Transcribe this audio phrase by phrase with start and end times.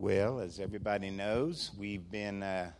[0.00, 2.70] Well, as everybody knows, we've been uh,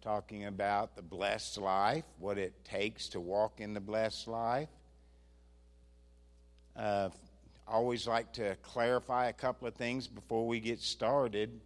[0.00, 4.68] talking about the blessed life, what it takes to walk in the blessed life.
[6.74, 7.10] Uh,
[7.68, 11.60] always like to clarify a couple of things before we get started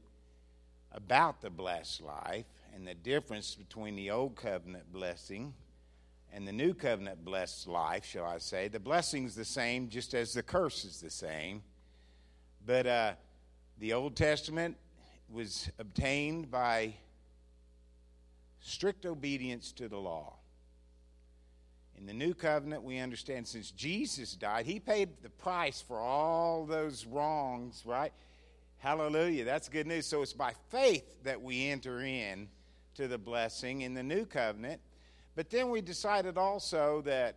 [0.92, 2.44] about the blessed life
[2.74, 5.54] and the difference between the old covenant blessing
[6.30, 8.68] and the new covenant blessed life, shall I say.
[8.68, 11.62] The blessing's the same, just as the curse is the same.
[12.66, 13.12] But uh,
[13.78, 14.76] the Old Testament
[15.30, 16.94] was obtained by
[18.60, 20.34] strict obedience to the law.
[21.98, 26.66] In the new covenant, we understand since Jesus died, he paid the price for all
[26.66, 28.12] those wrongs, right?
[28.78, 29.44] Hallelujah.
[29.44, 30.06] That's good news.
[30.06, 32.48] So it's by faith that we enter in
[32.94, 34.80] to the blessing in the new covenant.
[35.34, 37.36] But then we decided also that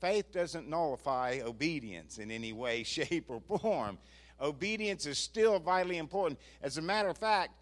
[0.00, 3.98] faith doesn't nullify obedience in any way, shape, or form
[4.40, 6.38] obedience is still vitally important.
[6.62, 7.52] As a matter of fact,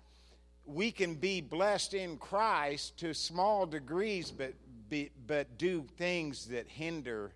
[0.65, 4.55] we can be blessed in Christ to small degrees, but,
[4.89, 7.33] be, but do things that hinder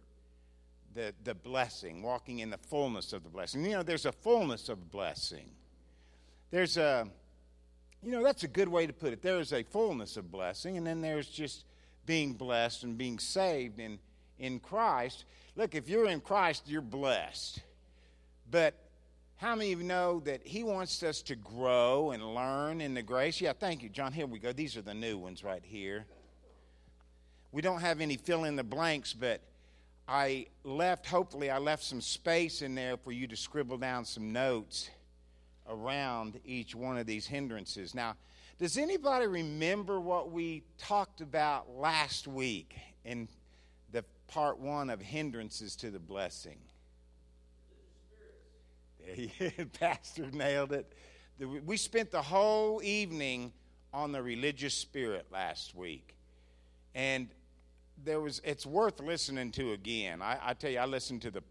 [0.95, 3.65] the, the blessing, walking in the fullness of the blessing.
[3.65, 5.51] You know, there's a fullness of blessing.
[6.51, 7.07] There's a,
[8.03, 9.23] you know, that's a good way to put it.
[9.23, 11.65] There is a fullness of blessing, and then there's just
[12.07, 13.99] being blessed and being saved in,
[14.39, 15.25] in Christ.
[15.55, 17.61] Look, if you're in Christ, you're blessed.
[18.51, 18.75] But
[19.39, 23.03] how many of you know that He wants us to grow and learn in the
[23.03, 23.41] grace?
[23.41, 24.13] Yeah, thank you, John.
[24.13, 24.53] Here we go.
[24.53, 26.07] These are the new ones right here.
[27.53, 29.41] We don't have any fill in the blanks, but
[30.09, 34.33] I left, hopefully, I left some space in there for you to scribble down some
[34.33, 34.89] notes
[35.69, 37.95] around each one of these hindrances.
[37.95, 38.15] Now,
[38.59, 43.29] does anybody remember what we talked about last week in
[43.93, 46.57] the part one of hindrances to the blessing?
[49.79, 50.93] Pastor nailed it.
[51.65, 53.53] We spent the whole evening
[53.93, 56.17] on the religious spirit last week.
[56.95, 57.29] And
[58.05, 60.23] there was it's worth listening to again.
[60.23, 61.43] I, I tell you, I listened to the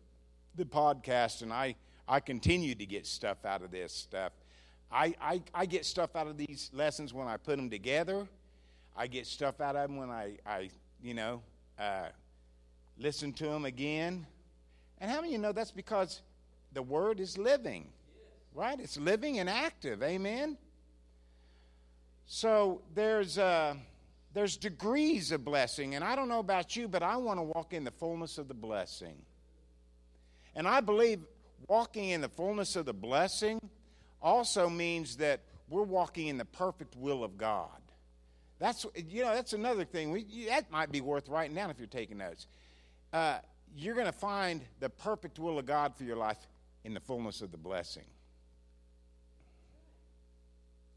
[0.56, 1.75] the podcast and I,
[2.07, 4.31] I continue to get stuff out of this stuff.
[4.91, 8.28] I, I, I get stuff out of these lessons when I put them together.
[8.96, 10.69] I get stuff out of them when I, I
[11.02, 11.41] you know,
[11.78, 12.08] uh,
[12.97, 14.25] listen to them again.
[15.00, 16.22] And how many of you know that's because
[16.75, 17.88] the word is living,
[18.53, 18.80] right?
[18.80, 20.03] It's living and active.
[20.03, 20.58] Amen.
[22.28, 23.75] So there's uh,
[24.34, 27.74] there's degrees of blessing, and I don't know about you, but I want to walk
[27.74, 29.16] in the fullness of the blessing.
[30.56, 31.22] And I believe
[31.68, 33.59] walking in the fullness of the blessing
[34.22, 37.69] also means that we're walking in the perfect will of God.
[38.59, 40.12] That's you know that's another thing.
[40.12, 42.47] We, that might be worth writing down if you're taking notes.
[43.14, 43.38] Uh,
[43.78, 46.38] you're going to find the perfect will of God for your life
[46.85, 48.06] in the fullness of the blessing.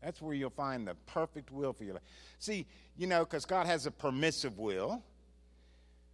[0.02, 2.02] That's where you'll find the perfect will for your life.
[2.38, 2.66] See,
[2.96, 5.02] you know, because God has a permissive will,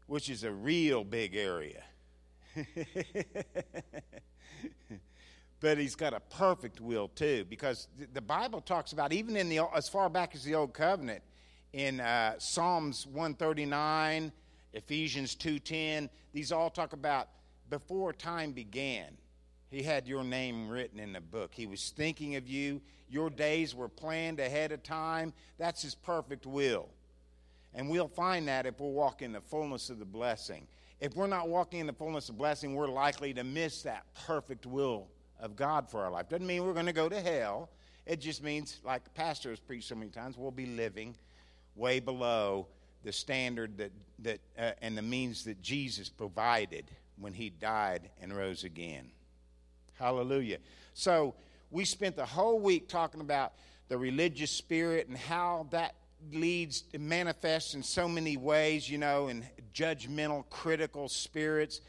[0.07, 1.83] which is a real big area.
[5.61, 9.61] but he's got a perfect will too, because the Bible talks about even in the
[9.75, 11.23] as far back as the Old Covenant,
[11.73, 14.31] in uh, Psalms 139,
[14.73, 17.29] Ephesians 2:10, these all talk about
[17.69, 19.17] before time began.
[19.75, 21.51] He had your name written in the book.
[21.53, 22.81] He was thinking of you.
[23.11, 25.33] Your days were planned ahead of time.
[25.59, 26.89] That's His perfect will.
[27.75, 30.69] And we'll find that if we walk in the fullness of the blessing.
[31.01, 34.65] If we're not walking in the fullness of blessing, we're likely to miss that perfect
[34.65, 35.09] will
[35.41, 36.29] of God for our life.
[36.29, 37.69] Doesn't mean we're going to go to hell.
[38.07, 41.17] It just means, like the pastor has preached so many times, we'll be living
[41.75, 42.69] way below
[43.03, 46.85] the standard that, that uh, and the means that Jesus provided
[47.19, 49.11] when he died and rose again.
[49.95, 50.59] Hallelujah.
[50.95, 51.35] So
[51.71, 53.53] we spent the whole week talking about
[53.89, 55.95] the religious spirit and how that
[56.33, 59.45] leads manifests in so many ways, you know, in
[59.75, 61.81] judgmental, critical spirits.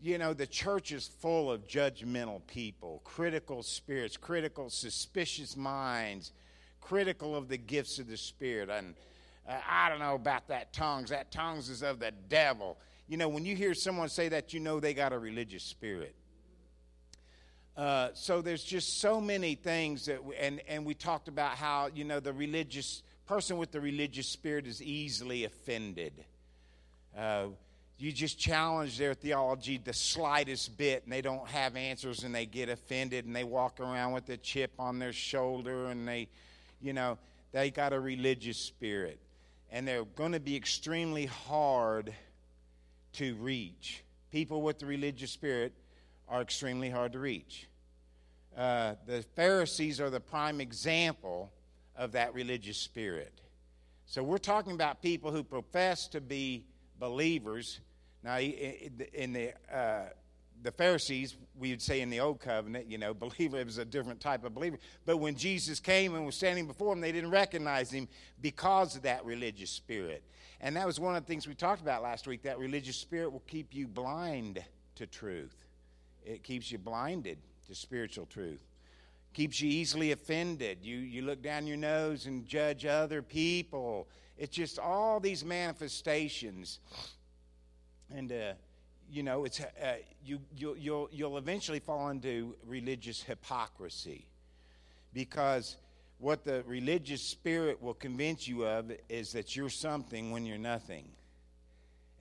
[0.00, 6.32] You know, the church is full of judgmental people, critical spirits, critical, suspicious minds,
[6.80, 8.68] critical of the gifts of the Spirit.
[8.68, 8.94] And
[9.48, 11.10] uh, I don't know about that tongues.
[11.10, 12.78] That tongues is of the devil.
[13.08, 16.14] You know, when you hear someone say that, you know they got a religious spirit.
[17.76, 21.88] Uh, so there's just so many things that, we, and and we talked about how
[21.94, 26.12] you know the religious person with the religious spirit is easily offended.
[27.16, 27.46] Uh,
[27.98, 32.46] you just challenge their theology the slightest bit, and they don't have answers, and they
[32.46, 36.28] get offended, and they walk around with a chip on their shoulder, and they,
[36.80, 37.16] you know,
[37.52, 39.18] they got a religious spirit,
[39.70, 42.12] and they're going to be extremely hard
[43.12, 44.02] to reach.
[44.30, 45.72] People with the religious spirit
[46.32, 47.68] are extremely hard to reach.
[48.56, 51.52] uh, the Pharisees are the prime example
[51.94, 53.40] of that religious spirit.
[54.06, 56.64] So we're talking about people who profess to be
[56.98, 57.80] believers.
[58.24, 60.08] Now, in the uh,
[60.62, 64.20] the Pharisees, we would say in the Old Covenant, you know, believer was a different
[64.20, 64.78] type of believer.
[65.04, 68.08] But when Jesus came and was standing before them, they didn't recognize him
[68.40, 70.22] because of that religious spirit.
[70.60, 72.42] And that was one of the things we talked about last week.
[72.42, 74.62] That religious spirit will keep you blind
[74.94, 75.56] to truth,
[76.24, 78.60] it keeps you blinded to spiritual truth.
[79.32, 80.78] Keeps you easily offended.
[80.82, 84.08] You, you look down your nose and judge other people.
[84.36, 86.80] It's just all these manifestations.
[88.14, 88.52] And, uh,
[89.10, 94.26] you know, it's, uh, you, you, you'll, you'll eventually fall into religious hypocrisy
[95.14, 95.76] because
[96.18, 101.08] what the religious spirit will convince you of is that you're something when you're nothing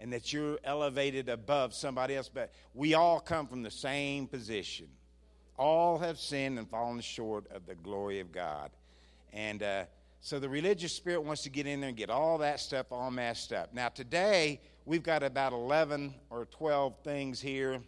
[0.01, 2.27] and that you're elevated above somebody else.
[2.27, 4.87] But we all come from the same position.
[5.57, 8.71] All have sinned and fallen short of the glory of God.
[9.31, 9.85] And uh,
[10.19, 13.11] so the religious spirit wants to get in there and get all that stuff all
[13.11, 13.75] messed up.
[13.75, 17.79] Now, today, we've got about 11 or 12 things here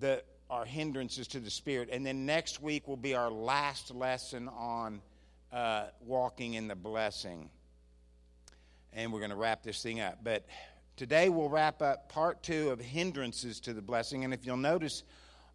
[0.00, 1.88] that are hindrances to the Spirit.
[1.90, 5.00] And then next week will be our last lesson on
[5.52, 7.48] uh, walking in the blessing.
[8.96, 10.18] And we're going to wrap this thing up.
[10.24, 10.46] But
[10.96, 14.24] today we'll wrap up part two of hindrances to the blessing.
[14.24, 15.04] And if you'll notice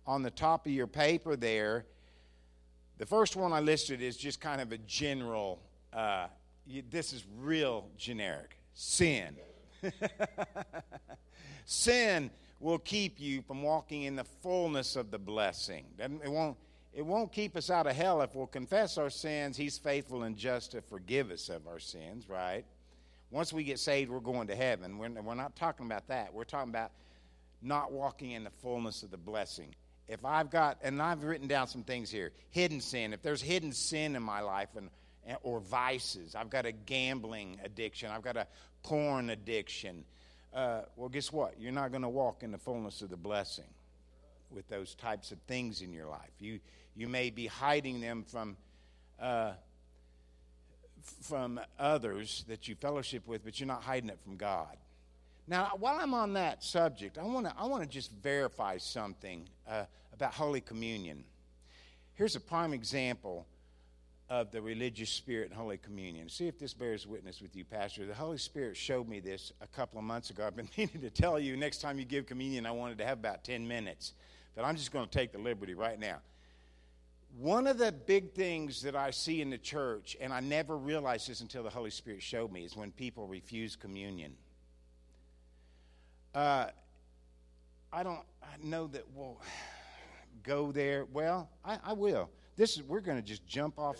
[0.05, 1.85] on the top of your paper there,
[2.99, 5.59] the first one I listed is just kind of a general,
[5.91, 6.27] uh,
[6.91, 9.35] this is real generic sin.
[11.65, 12.29] Sin
[12.59, 15.85] will keep you from walking in the fullness of the blessing.
[15.97, 16.57] It won't,
[16.93, 19.57] it won't keep us out of hell if we'll confess our sins.
[19.57, 22.65] He's faithful and just to forgive us of our sins, right?
[23.31, 24.97] Once we get saved, we're going to heaven.
[24.97, 26.33] We're, we're not talking about that.
[26.33, 26.91] We're talking about
[27.61, 29.73] not walking in the fullness of the blessing.
[30.07, 33.71] If I've got, and I've written down some things here hidden sin, if there's hidden
[33.71, 34.89] sin in my life and
[35.43, 36.35] or vices.
[36.35, 38.11] I've got a gambling addiction.
[38.11, 38.47] I've got a
[38.83, 40.03] porn addiction.
[40.53, 41.59] Uh, well, guess what?
[41.59, 43.69] You're not going to walk in the fullness of the blessing
[44.49, 46.31] with those types of things in your life.
[46.39, 46.59] You,
[46.95, 48.57] you may be hiding them from,
[49.19, 49.53] uh,
[51.21, 54.77] from others that you fellowship with, but you're not hiding it from God.
[55.47, 59.85] Now, while I'm on that subject, I want to I wanna just verify something uh,
[60.13, 61.23] about Holy Communion.
[62.13, 63.45] Here's a prime example
[64.29, 66.29] of the religious spirit in Holy Communion.
[66.29, 68.05] See if this bears witness with you, Pastor.
[68.05, 70.47] The Holy Spirit showed me this a couple of months ago.
[70.47, 73.19] I've been meaning to tell you next time you give communion, I wanted to have
[73.19, 74.13] about 10 minutes.
[74.55, 76.19] But I'm just going to take the liberty right now.
[77.37, 81.29] One of the big things that I see in the church, and I never realized
[81.29, 84.35] this until the Holy Spirit showed me, is when people refuse communion.
[86.35, 86.67] Uh,
[87.91, 89.41] I don't I know that we'll
[90.43, 91.05] go there.
[91.11, 92.29] Well, I, I will.
[92.57, 93.97] This is we're going to just jump off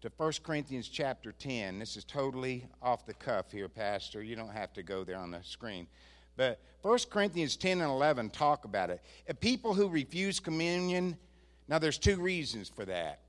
[0.00, 1.78] to 1 Corinthians chapter 10.
[1.78, 4.22] This is totally off the cuff here, Pastor.
[4.22, 5.88] You don't have to go there on the screen.
[6.36, 9.02] But 1 Corinthians 10 and 11 talk about it.
[9.40, 11.16] People who refuse communion,
[11.68, 13.20] now there's two reasons for that.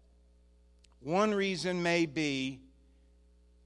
[1.01, 2.61] One reason may be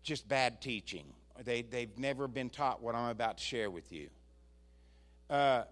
[0.03, 1.05] just bad teaching.
[1.43, 4.09] They, they've never been taught what I'm about to share with you.
[5.29, 5.63] Uh,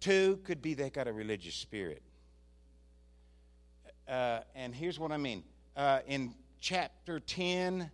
[0.00, 2.02] two could be they've got a religious spirit.
[4.08, 5.44] Uh, and here's what I mean.
[5.76, 7.90] Uh, in chapter 10,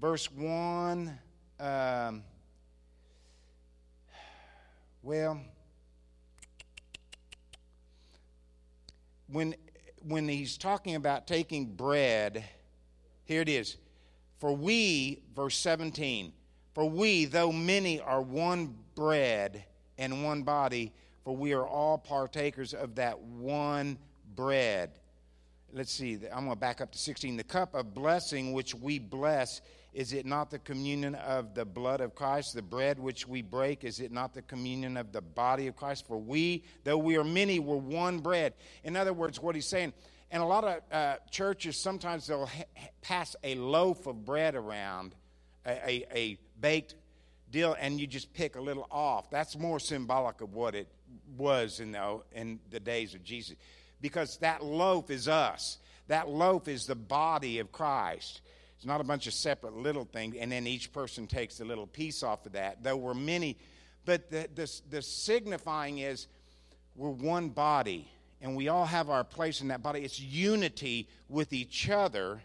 [0.00, 1.18] verse 1.
[1.60, 2.22] Um,
[5.02, 5.40] well,
[9.28, 9.54] when,
[10.02, 12.44] when he's talking about taking bread,
[13.24, 13.76] here it is.
[14.38, 16.32] For we, verse 17,
[16.74, 19.64] for we, though many, are one bread
[19.98, 20.92] and one body,
[21.24, 23.98] for we are all partakers of that one
[24.34, 24.90] bread
[25.72, 27.36] let's see, I'm going to back up to 16.
[27.36, 29.60] The cup of blessing which we bless,
[29.92, 32.54] is it not the communion of the blood of Christ?
[32.54, 36.06] The bread which we break, is it not the communion of the body of Christ?
[36.06, 38.54] For we, though we are many, we're one bread.
[38.84, 39.92] In other words, what he's saying,
[40.30, 42.64] and a lot of uh, churches, sometimes they'll ha-
[43.02, 45.14] pass a loaf of bread around,
[45.66, 46.94] a, a, a baked
[47.50, 49.28] deal, and you just pick a little off.
[49.30, 50.88] That's more symbolic of what it
[51.36, 53.56] was in the, in the days of Jesus
[54.00, 55.78] because that loaf is us.
[56.08, 58.40] That loaf is the body of Christ.
[58.80, 61.86] It's not a bunch of separate little things, and then each person takes a little
[61.86, 63.58] piece off of that, though we're many.
[64.06, 66.28] But the, the, the signifying is
[66.96, 68.10] we're one body,
[68.40, 70.00] and we all have our place in that body.
[70.00, 72.40] It's unity with each other,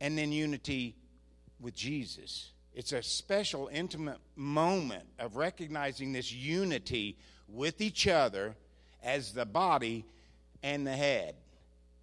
[0.00, 0.94] and then unity
[1.58, 2.52] with Jesus.
[2.72, 7.18] It's a special, intimate moment of recognizing this unity
[7.48, 8.54] with each other
[9.02, 10.04] as the body
[10.62, 11.34] and the head.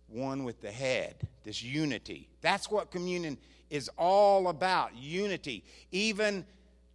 [0.08, 2.30] One with the head, this unity.
[2.42, 3.38] That's what communion
[3.70, 5.64] is all about unity.
[5.92, 6.46] Even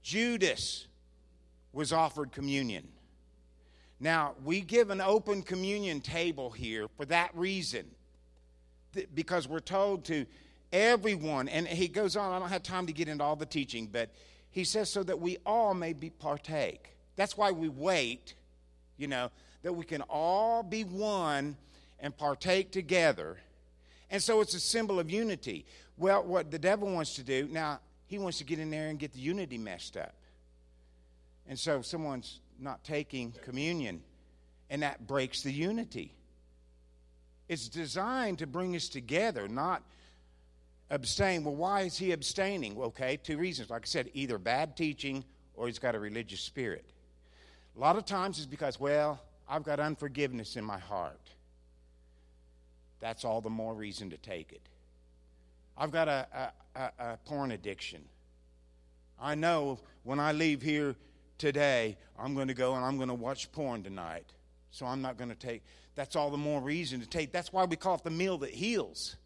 [0.03, 0.87] Judas
[1.73, 2.89] was offered communion.
[4.01, 7.87] Now, we give an open communion table here for that reason,
[9.15, 10.25] because we're told to
[10.73, 13.89] everyone, and he goes on, I don't have time to get into all the teaching,
[13.91, 14.11] but
[14.51, 16.95] he says so that we all may be partake.
[17.17, 18.35] That's why we wait,
[18.97, 19.31] you know,
[19.63, 21.57] that we can all be one
[22.01, 23.39] and partake together.
[24.11, 25.67] And so it's a symbol of unity.
[25.97, 28.99] Well, what the devil wants to do, now, he wants to get in there and
[28.99, 30.15] get the unity messed up.
[31.47, 34.03] And so someone's not taking communion,
[34.71, 36.15] and that breaks the unity.
[37.49, 39.83] It's designed to bring us together, not
[40.91, 41.45] abstain.
[41.45, 42.79] Well, why is he abstaining?
[42.79, 43.71] Okay, two reasons.
[43.71, 45.25] Like I said, either bad teaching
[45.55, 46.85] or he's got a religious spirit.
[47.77, 51.31] A lot of times it's because, well, I've got unforgiveness in my heart.
[53.01, 54.63] That's all the more reason to take it.
[55.77, 58.03] I've got a, a, a, porn addiction.
[59.21, 60.97] I know when I leave here
[61.39, 64.27] today, I'm going to go and I'm going to watch porn tonight.
[64.71, 65.63] So I'm not going to take.
[65.95, 67.33] That's all the more reason to take.
[67.33, 69.17] That's why we call it the meal that heals.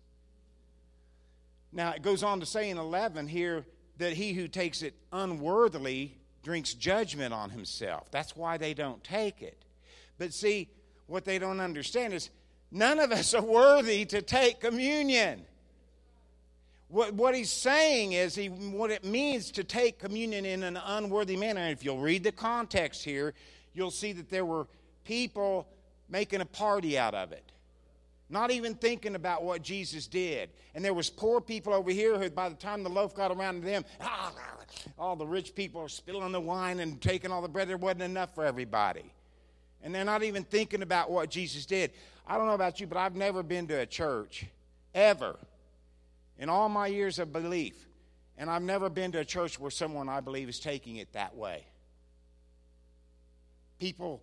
[1.73, 3.65] Now, it goes on to say in 11 here
[3.99, 8.11] that he who takes it unworthily drinks judgment on himself.
[8.11, 9.65] That's why they don't take it.
[10.19, 10.69] But see,
[11.07, 12.31] what they don't understand is
[12.73, 15.45] none of us are worthy to take communion.
[16.89, 21.37] What, what he's saying is he, what it means to take communion in an unworthy
[21.37, 21.61] manner.
[21.61, 23.33] And if you'll read the context here,
[23.73, 24.67] you'll see that there were
[25.05, 25.67] people
[26.11, 27.51] making a party out of it.
[28.29, 30.51] Not even thinking about what jesus did.
[30.75, 33.61] And there was poor people over here who by the time the loaf got around
[33.61, 33.85] to them
[34.99, 37.69] all the rich people are spilling the wine and taking all the bread.
[37.69, 39.13] There wasn't enough for everybody.
[39.83, 41.93] And they're not even thinking about what jesus did
[42.27, 44.47] i don't know about you but i've never been to a church
[44.95, 45.37] ever
[46.39, 47.87] in all my years of belief.
[48.37, 51.37] And I've never been to a church where someone I believe is taking it that
[51.37, 51.65] way.
[53.79, 54.23] People,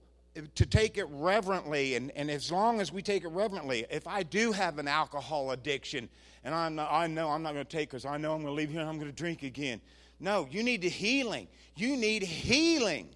[0.55, 4.23] to take it reverently, and, and as long as we take it reverently, if I
[4.23, 6.09] do have an alcohol addiction,
[6.43, 8.53] and I'm not, I know I'm not going to take because I know I'm going
[8.53, 9.79] to leave here and I'm going to drink again.
[10.19, 11.47] No, you need the healing.
[11.75, 13.09] You need healing.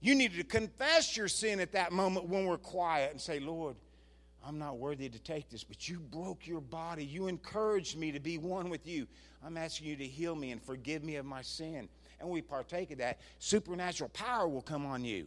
[0.00, 3.74] You need to confess your sin at that moment when we're quiet and say, Lord,
[4.46, 7.04] I'm not worthy to take this, but you broke your body.
[7.04, 9.08] You encouraged me to be one with you.
[9.44, 11.88] I'm asking you to heal me and forgive me of my sin.
[12.20, 13.18] And we partake of that.
[13.40, 15.26] Supernatural power will come on you.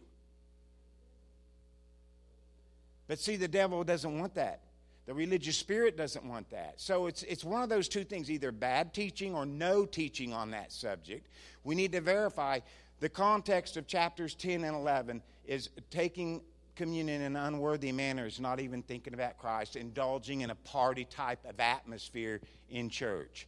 [3.08, 4.60] But see, the devil doesn't want that.
[5.04, 6.80] The religious spirit doesn't want that.
[6.80, 10.52] So it's, it's one of those two things either bad teaching or no teaching on
[10.52, 11.26] that subject.
[11.62, 12.60] We need to verify
[13.00, 16.42] the context of chapters 10 and 11 is taking
[16.76, 21.44] communion in unworthy manner is not even thinking about Christ, indulging in a party type
[21.44, 23.46] of atmosphere in church.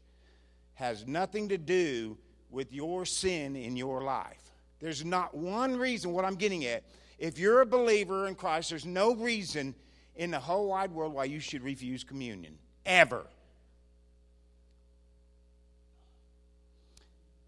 [0.74, 2.16] Has nothing to do
[2.50, 4.40] with your sin in your life.
[4.80, 6.84] There's not one reason, what I'm getting at,
[7.18, 9.74] if you're a believer in Christ, there's no reason
[10.16, 12.58] in the whole wide world why you should refuse communion.
[12.84, 13.24] Ever.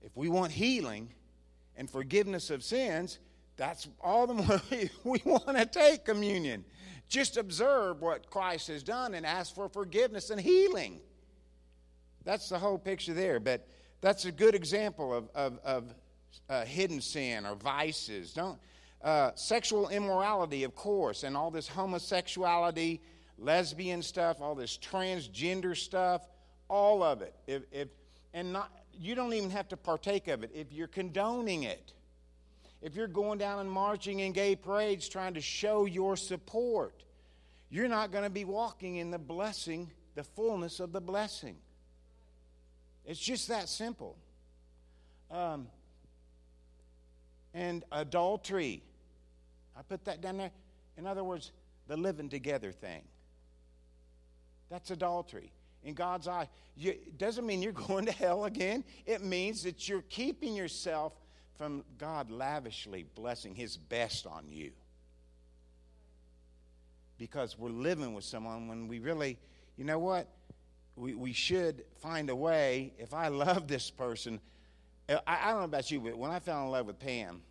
[0.02, 1.08] If we want healing
[1.76, 3.18] and forgiveness of sins,
[3.56, 4.60] that's all the more
[5.04, 6.64] we want to take communion.
[7.08, 11.00] Just observe what Christ has done and ask for forgiveness and healing.
[12.24, 13.38] That's the whole picture there.
[13.38, 13.68] But
[14.00, 15.94] that's a good example of, of, of
[16.48, 18.32] uh, hidden sin or vices.
[18.32, 18.58] Don't
[19.02, 23.02] uh, sexual immorality, of course, and all this homosexuality,
[23.38, 26.22] lesbian stuff, all this transgender stuff,
[26.68, 27.34] all of it.
[27.46, 27.88] If, if
[28.32, 31.92] and not you don't even have to partake of it if you're condoning it
[32.84, 37.02] if you're going down and marching in gay parades trying to show your support,
[37.70, 41.56] you're not going to be walking in the blessing, the fullness of the blessing.
[43.06, 44.18] It's just that simple.
[45.30, 45.66] Um,
[47.54, 48.82] and adultery.
[49.74, 50.50] I put that down there.
[50.98, 51.52] In other words,
[51.88, 53.00] the living together thing.
[54.68, 55.52] That's adultery.
[55.84, 58.84] In God's eye, you, it doesn't mean you're going to hell again.
[59.06, 61.14] It means that you're keeping yourself
[61.56, 64.72] from God lavishly blessing His best on you.
[67.18, 69.38] Because we're living with someone when we really,
[69.76, 70.28] you know what?
[70.96, 72.92] We, we should find a way.
[72.98, 74.40] If I love this person,
[75.08, 77.42] uh, I, I don't know about you, but when I fell in love with Pam,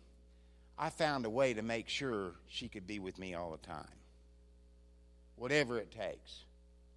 [0.78, 3.84] I found a way to make sure she could be with me all the time.
[5.36, 6.44] Whatever it takes.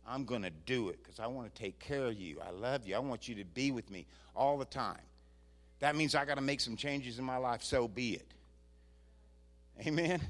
[0.08, 2.40] I'm going to do it because I want to take care of you.
[2.46, 2.96] I love you.
[2.96, 5.02] I want you to be with me all the time.
[5.80, 8.28] That means I got to make some changes in my life, so be it.
[9.86, 10.22] Amen.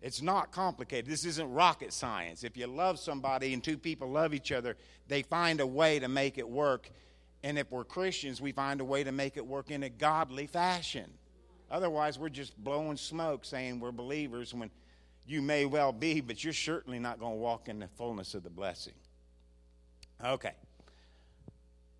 [0.00, 1.06] It's not complicated.
[1.06, 2.42] This isn't rocket science.
[2.44, 4.76] If you love somebody and two people love each other,
[5.08, 6.90] they find a way to make it work.
[7.44, 10.46] And if we're Christians, we find a way to make it work in a godly
[10.46, 11.10] fashion.
[11.70, 14.70] Otherwise, we're just blowing smoke saying we're believers when
[15.26, 18.42] you may well be, but you're certainly not going to walk in the fullness of
[18.42, 18.94] the blessing.
[20.24, 20.52] Okay.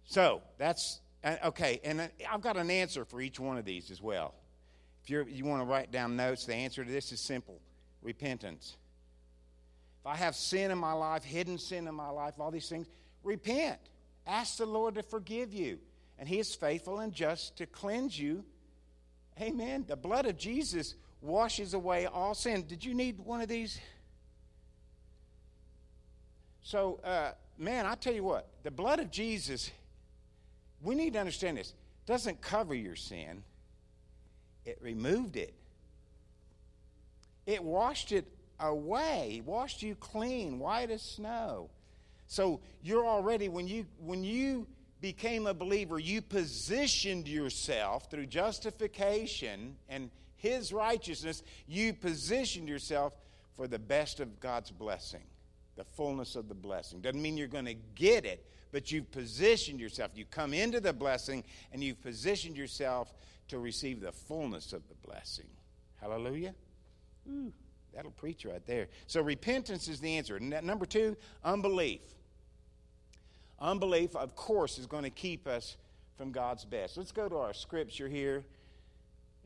[0.05, 4.03] So that's uh, okay, and I've got an answer for each one of these as
[4.03, 4.35] well.
[5.03, 7.61] If you you want to write down notes, the answer to this is simple
[8.03, 8.77] repentance.
[10.01, 12.89] If I have sin in my life, hidden sin in my life, all these things,
[13.23, 13.79] repent.
[14.27, 15.79] Ask the Lord to forgive you.
[16.19, 18.45] And He is faithful and just to cleanse you.
[19.41, 19.85] Amen.
[19.87, 22.65] The blood of Jesus washes away all sin.
[22.67, 23.81] Did you need one of these?
[26.63, 29.71] So, uh, man, I tell you what, the blood of Jesus,
[30.83, 33.43] we need to understand this, It doesn't cover your sin,
[34.65, 35.55] it removed it.
[37.45, 38.27] It washed it
[38.61, 41.71] away, washed you clean, white as snow.
[42.29, 44.67] So you're already when you when you
[45.01, 53.13] became a believer, you positioned yourself through justification and his righteousness, you positioned yourself
[53.57, 55.25] for the best of God's blessing,
[55.77, 57.01] the fullness of the blessing.
[57.01, 60.13] Doesn't mean you're going to get it, but you've positioned yourself.
[60.15, 63.15] You come into the blessing and you've positioned yourself
[63.49, 65.49] to receive the fullness of the blessing.
[66.01, 66.55] Hallelujah.
[67.31, 67.53] Ooh,
[67.95, 68.89] that'll preach right there.
[69.07, 70.41] So repentance is the answer.
[70.41, 72.01] Number two, unbelief.
[73.61, 75.77] Unbelief, of course, is going to keep us
[76.17, 76.97] from God's best.
[76.97, 78.43] Let's go to our scripture here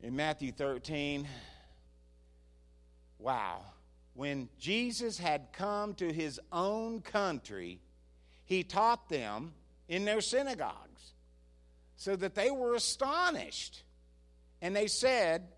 [0.01, 1.27] in Matthew 13.
[3.19, 3.61] Wow.
[4.13, 7.79] When Jesus had come to his own country,
[8.47, 9.53] he taught them
[9.89, 11.13] in their synagogues
[11.97, 13.83] so that they were astonished.
[14.61, 15.49] And they said,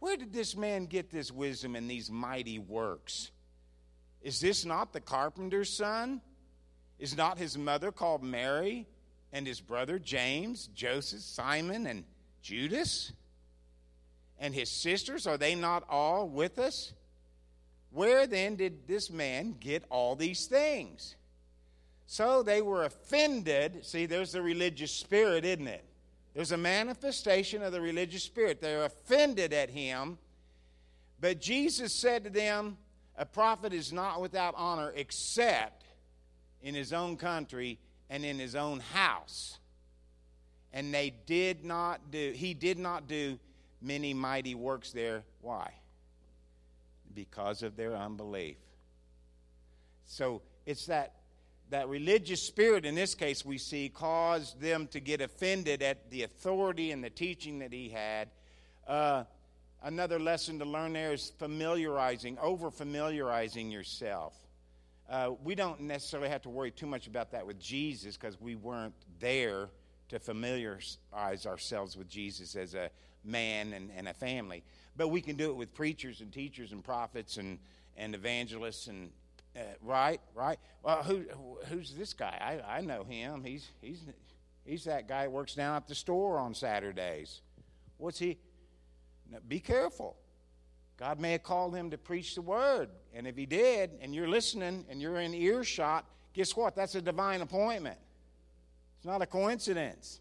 [0.00, 3.30] Where did this man get this wisdom and these mighty works?
[4.20, 6.20] Is this not the carpenter's son?
[6.98, 8.88] Is not his mother called Mary,
[9.32, 12.04] and his brother James, Joseph, Simon, and
[12.42, 13.12] Judas?
[14.40, 16.92] And his sisters, are they not all with us?
[17.90, 21.14] Where then did this man get all these things?
[22.12, 23.86] So they were offended.
[23.86, 25.82] See, there's the religious spirit, isn't it?
[26.34, 28.60] There's a manifestation of the religious spirit.
[28.60, 30.18] They're offended at him.
[31.22, 32.76] But Jesus said to them,
[33.16, 35.86] A prophet is not without honor except
[36.60, 37.78] in his own country
[38.10, 39.58] and in his own house.
[40.70, 43.38] And they did not do, he did not do
[43.80, 45.24] many mighty works there.
[45.40, 45.72] Why?
[47.14, 48.58] Because of their unbelief.
[50.04, 51.21] So it's that
[51.72, 56.22] that religious spirit in this case we see caused them to get offended at the
[56.22, 58.28] authority and the teaching that he had.
[58.86, 59.24] Uh,
[59.82, 64.34] another lesson to learn there is familiarizing, over familiarizing yourself.
[65.08, 68.54] Uh, we don't necessarily have to worry too much about that with Jesus because we
[68.54, 69.70] weren't there
[70.10, 72.90] to familiarize ourselves with Jesus as a
[73.24, 74.62] man and, and a family.
[74.94, 77.58] But we can do it with preachers and teachers and prophets and,
[77.96, 79.10] and evangelists and
[79.56, 80.58] uh, right, right.
[80.82, 81.24] Well, who
[81.66, 82.62] who's this guy?
[82.66, 83.44] I, I know him.
[83.44, 84.00] He's he's
[84.64, 87.42] he's that guy that works down at the store on Saturdays.
[87.98, 88.38] What's he?
[89.30, 90.16] Now, be careful.
[90.98, 92.88] God may have called him to preach the word.
[93.12, 96.76] And if he did, and you're listening and you're in earshot, guess what?
[96.76, 97.98] That's a divine appointment.
[98.98, 100.20] It's not a coincidence.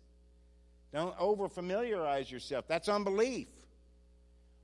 [0.94, 2.68] Don't over familiarize yourself.
[2.68, 3.48] That's unbelief.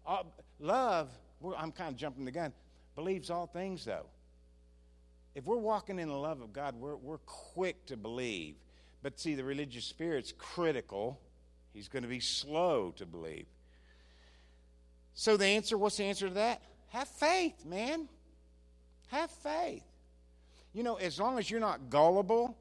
[0.06, 0.24] Uh,
[0.60, 1.10] love,
[1.56, 2.52] I'm kind of jumping the gun,
[2.96, 4.08] believes all things, though.
[5.38, 8.56] If we're walking in the love of God, we're, we're quick to believe.
[9.04, 11.20] But see, the religious spirit's critical.
[11.76, 13.46] He's going to be slow to believe.
[15.14, 16.64] So the answer, what's the answer to that?
[16.88, 18.10] Have faith, man.
[19.10, 19.84] Have faith.
[20.74, 22.58] You know, as long as you're not gullible,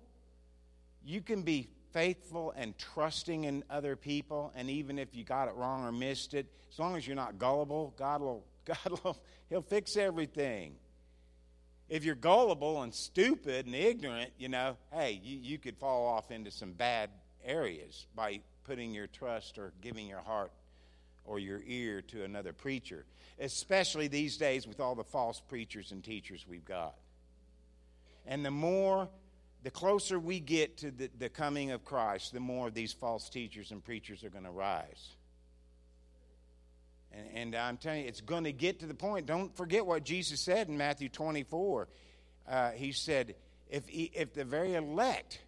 [1.02, 4.52] you can be faithful and trusting in other people.
[4.54, 7.38] And even if you got it wrong or missed it, as long as you're not
[7.38, 9.16] gullible, God will, God will,
[9.48, 10.74] He'll fix everything.
[11.88, 16.30] If you're gullible and stupid and ignorant, you know, hey, you, you could fall off
[16.30, 17.10] into some bad
[17.44, 20.50] areas by putting your trust or giving your heart
[21.24, 23.04] or your ear to another preacher,
[23.38, 26.94] especially these days with all the false preachers and teachers we've got.
[28.26, 29.08] And the more,
[29.62, 33.70] the closer we get to the, the coming of Christ, the more these false teachers
[33.70, 35.10] and preachers are going to rise.
[37.12, 39.26] And, and, I'm telling you, it's going to get to the point.
[39.26, 41.88] Don't forget what Jesus said in Matthew 24.
[42.48, 43.34] Uh, he said,
[43.70, 45.40] if, if the very elect,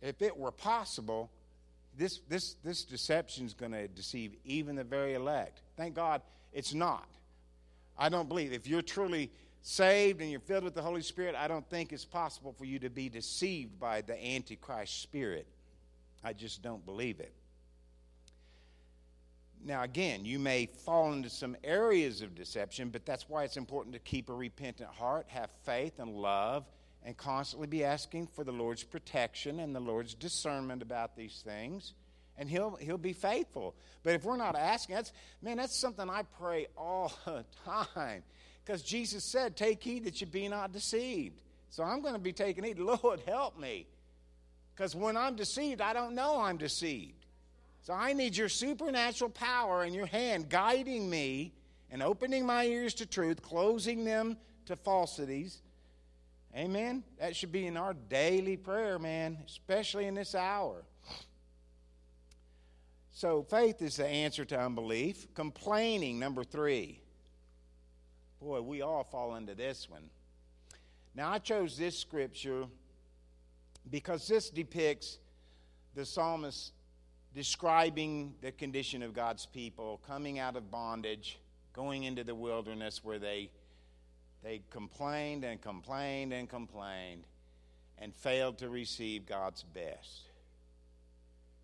[0.00, 1.30] if it were possible,
[1.96, 5.60] this, this, this deception is going to deceive even the very elect.
[5.76, 7.08] Thank God it's not.
[7.98, 8.52] I don't believe.
[8.52, 9.30] If you're truly
[9.62, 12.78] saved and you're filled with the Holy Spirit, I don't think it's possible for you
[12.80, 15.46] to be deceived by the Antichrist spirit.
[16.22, 17.32] I just don't believe it.
[19.64, 23.94] Now, again, you may fall into some areas of deception, but that's why it's important
[23.94, 26.64] to keep a repentant heart, have faith and love,
[27.04, 31.94] and constantly be asking for the Lord's protection and the Lord's discernment about these things.
[32.36, 33.74] And he'll, he'll be faithful.
[34.04, 38.22] But if we're not asking, that's, man, that's something I pray all the time.
[38.64, 41.40] Because Jesus said, Take heed that you be not deceived.
[41.70, 42.78] So I'm going to be taking heed.
[43.02, 43.86] Lord, help me.
[44.74, 47.17] Because when I'm deceived, I don't know I'm deceived.
[47.88, 51.54] So I need your supernatural power in your hand guiding me
[51.90, 55.62] and opening my ears to truth, closing them to falsities.
[56.54, 57.02] Amen.
[57.18, 60.84] That should be in our daily prayer, man, especially in this hour.
[63.10, 65.26] So faith is the answer to unbelief.
[65.32, 67.00] Complaining, number three.
[68.38, 70.10] Boy, we all fall into this one.
[71.14, 72.66] Now, I chose this scripture
[73.88, 75.16] because this depicts
[75.94, 76.72] the psalmist
[77.38, 81.38] describing the condition of God's people coming out of bondage,
[81.72, 83.48] going into the wilderness where they,
[84.42, 87.22] they complained and complained and complained
[87.96, 90.22] and failed to receive God's best.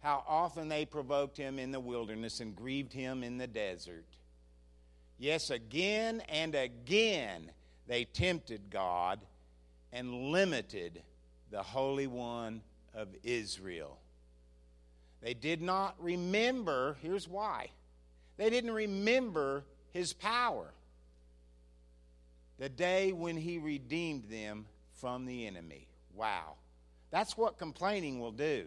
[0.00, 4.06] How often they provoked him in the wilderness and grieved him in the desert.
[5.18, 7.50] Yes, again and again
[7.88, 9.18] they tempted God
[9.92, 11.02] and limited
[11.50, 12.62] the Holy One
[12.94, 13.98] of Israel.
[15.24, 17.70] They did not remember, here's why.
[18.36, 20.66] They didn't remember his power.
[22.58, 24.66] The day when he redeemed them
[25.00, 25.88] from the enemy.
[26.14, 26.56] Wow.
[27.10, 28.66] That's what complaining will do.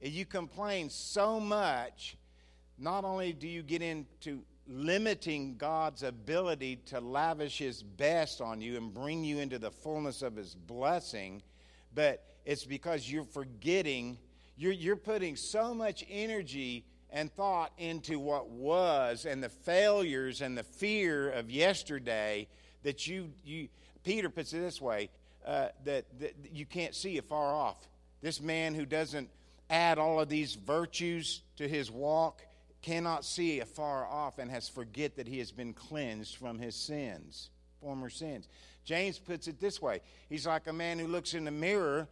[0.00, 2.16] If you complain so much,
[2.76, 8.78] not only do you get into limiting God's ability to lavish his best on you
[8.78, 11.40] and bring you into the fullness of his blessing,
[11.94, 14.18] but it's because you're forgetting
[14.56, 20.58] you're, you're putting so much energy and thought into what was and the failures and
[20.58, 22.48] the fear of yesterday
[22.82, 23.68] that you, you
[24.02, 25.10] Peter puts it this way
[25.46, 27.88] uh, that, that you can't see afar off.
[28.20, 29.28] This man who doesn't
[29.70, 32.42] add all of these virtues to his walk
[32.82, 37.50] cannot see afar off and has forget that he has been cleansed from his sins,
[37.80, 38.48] former sins.
[38.84, 42.08] James puts it this way He's like a man who looks in the mirror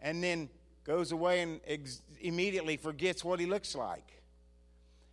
[0.00, 0.48] and then
[0.86, 4.22] goes away and ex- immediately forgets what he looks like.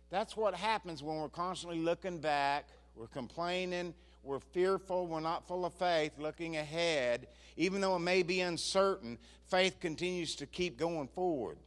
[0.08, 5.66] That's what happens when we're constantly looking back, we're complaining, we're fearful, we're not full
[5.66, 7.26] of faith, looking ahead.
[7.56, 11.58] Even though it may be uncertain, faith continues to keep going forward.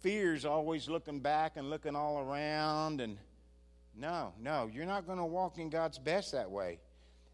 [0.00, 3.16] Fear's always looking back and looking all around, and
[3.96, 6.78] no, no, you're not going to walk in God's best that way.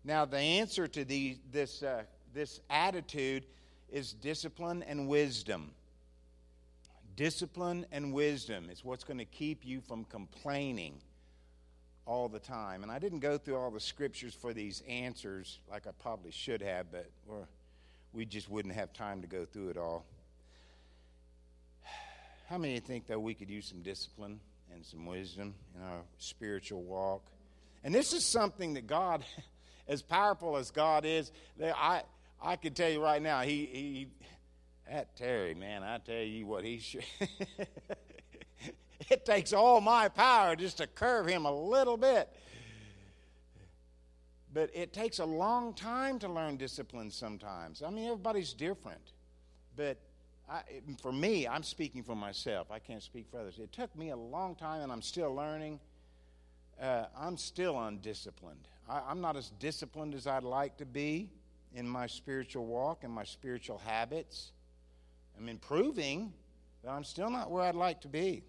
[0.04, 3.44] Now, the answer to the, this, uh, this attitude
[3.96, 5.70] is discipline and wisdom.
[7.16, 11.00] Discipline and wisdom is what's going to keep you from complaining
[12.04, 12.82] all the time.
[12.82, 16.60] And I didn't go through all the scriptures for these answers like I probably should
[16.60, 17.10] have, but
[18.12, 20.04] we just wouldn't have time to go through it all.
[22.50, 24.40] How many think that we could use some discipline
[24.74, 27.22] and some wisdom in our spiritual walk?
[27.82, 29.24] And this is something that God,
[29.88, 32.02] as powerful as God is, that I,
[32.42, 34.08] I can tell you right now, he, he
[34.88, 37.04] that Terry, man, I tell you what, he should.
[39.10, 42.28] it takes all my power just to curve him a little bit.
[44.52, 47.82] But it takes a long time to learn discipline sometimes.
[47.82, 49.12] I mean, everybody's different.
[49.76, 49.98] But
[50.48, 50.62] I,
[51.02, 52.70] for me, I'm speaking for myself.
[52.70, 53.58] I can't speak for others.
[53.58, 55.80] It took me a long time, and I'm still learning.
[56.80, 58.68] Uh, I'm still undisciplined.
[58.88, 61.28] I, I'm not as disciplined as I'd like to be
[61.74, 64.52] in my spiritual walk and my spiritual habits.
[65.38, 66.32] I'm improving,
[66.82, 68.42] but I'm still not where I'd like to be.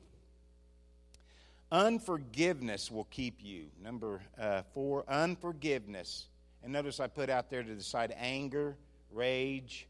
[1.72, 3.66] Unforgiveness will keep you.
[3.84, 6.28] Number uh, four, unforgiveness.
[6.64, 8.78] And notice I put out there to the side anger,
[9.12, 9.88] rage,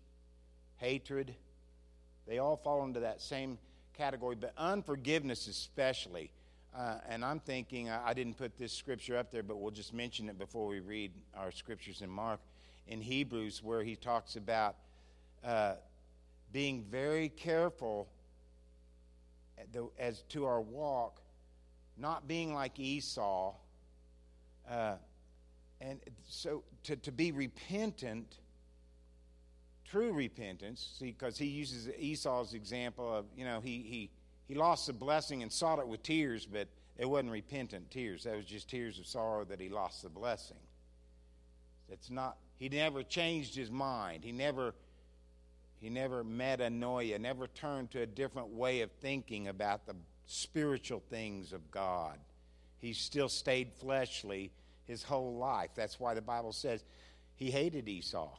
[0.78, 1.36] hatred.
[2.28, 3.60] They all fall into that same
[3.96, 6.32] category, but unforgiveness especially.
[6.76, 9.94] Uh, and I'm thinking, I, I didn't put this scripture up there, but we'll just
[9.94, 12.40] mention it before we read our scriptures in Mark
[12.88, 14.76] in Hebrews where he talks about
[15.44, 15.76] uh,
[16.52, 18.08] being very careful
[20.00, 21.22] as to our walk,
[21.98, 23.54] not being like Esau.
[24.70, 24.96] Uh,
[25.82, 28.38] and so to, to be repentant,
[29.86, 34.10] true repentance, see, because he uses Esau's example of, you know, he, he,
[34.48, 38.24] he lost the blessing and sought it with tears, but it wasn't repentant tears.
[38.24, 40.58] That was just tears of sorrow that he lost the blessing.
[41.90, 44.24] That's not he never changed his mind.
[44.24, 44.74] He never
[45.80, 51.54] he never metanoia, never turned to a different way of thinking about the spiritual things
[51.54, 52.18] of God.
[52.80, 54.52] He still stayed fleshly
[54.86, 55.70] his whole life.
[55.76, 56.84] That's why the Bible says
[57.36, 58.36] he hated Esau.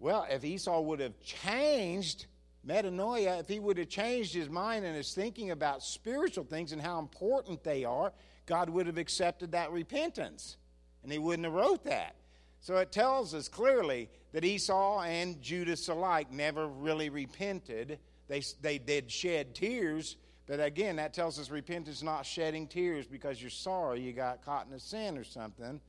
[0.00, 2.26] Well, if Esau would have changed
[2.66, 6.82] metanoia, if he would have changed his mind and his thinking about spiritual things and
[6.82, 8.12] how important they are,
[8.46, 10.56] God would have accepted that repentance.
[11.02, 12.14] And he wouldn't have wrote that.
[12.60, 17.98] So it tells us clearly that Esau and Judas alike never really repented.
[18.28, 20.16] They, they did shed tears,
[20.46, 24.44] but again, that tells us repentance is not shedding tears because you're sorry you got
[24.44, 25.80] caught in a sin or something.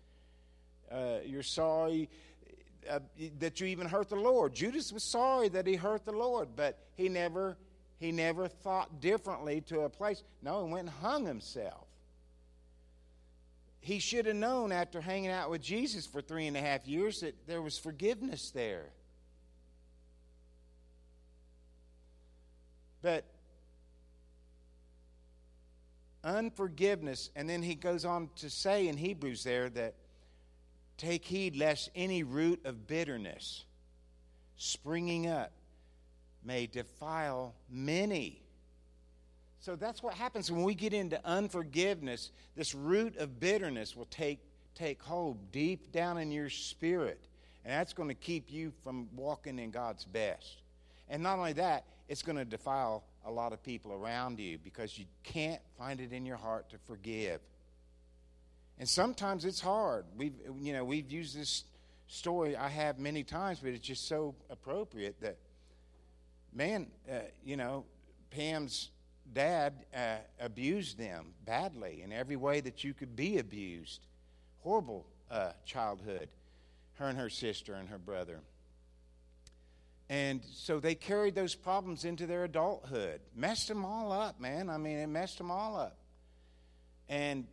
[0.92, 2.10] Uh, you're sorry
[2.90, 3.00] uh,
[3.40, 4.54] that you even hurt the Lord.
[4.54, 7.58] Judas was sorry that he hurt the Lord, but he never
[8.00, 10.24] he never thought differently to a place.
[10.42, 11.89] No, he went and hung himself.
[13.82, 17.22] He should have known after hanging out with Jesus for three and a half years
[17.22, 18.90] that there was forgiveness there.
[23.02, 23.26] But
[26.24, 29.96] unforgiveness, and then he goes on to say in Hebrews there that
[31.00, 33.64] Take heed lest any root of bitterness
[34.58, 35.54] springing up
[36.44, 38.42] may defile many.
[39.60, 42.32] So that's what happens when we get into unforgiveness.
[42.56, 44.40] This root of bitterness will take,
[44.74, 47.20] take hold deep down in your spirit.
[47.66, 50.62] And that's going to keep you from walking in God's best.
[51.10, 54.98] And not only that, it's going to defile a lot of people around you because
[54.98, 57.42] you can't find it in your heart to forgive.
[58.80, 60.06] And sometimes it's hard.
[60.16, 61.66] We've, you know, we've used this
[62.08, 65.38] story I have many times, but it's just so appropriate that,
[66.54, 67.84] man, uh, you know,
[68.32, 68.90] Pam's
[69.34, 74.06] dad uh, abused them badly in every way that you could be abused.
[74.62, 76.30] Horrible uh, childhood,
[76.96, 78.40] her and her sister and her brother.
[80.10, 83.22] And so they carried those problems into their adulthood.
[83.36, 84.70] Messed them all up, man.
[84.70, 85.98] I mean, it messed them all up.
[87.08, 87.46] And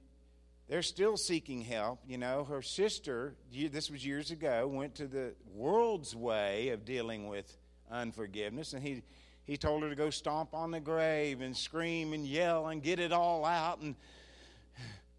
[0.68, 2.00] they're still seeking help.
[2.08, 7.28] You know, her sister, this was years ago, went to the world's way of dealing
[7.28, 7.56] with
[7.90, 9.02] unforgiveness, and he,
[9.46, 12.98] he told her to go stomp on the grave and scream and yell and get
[12.98, 13.94] it all out and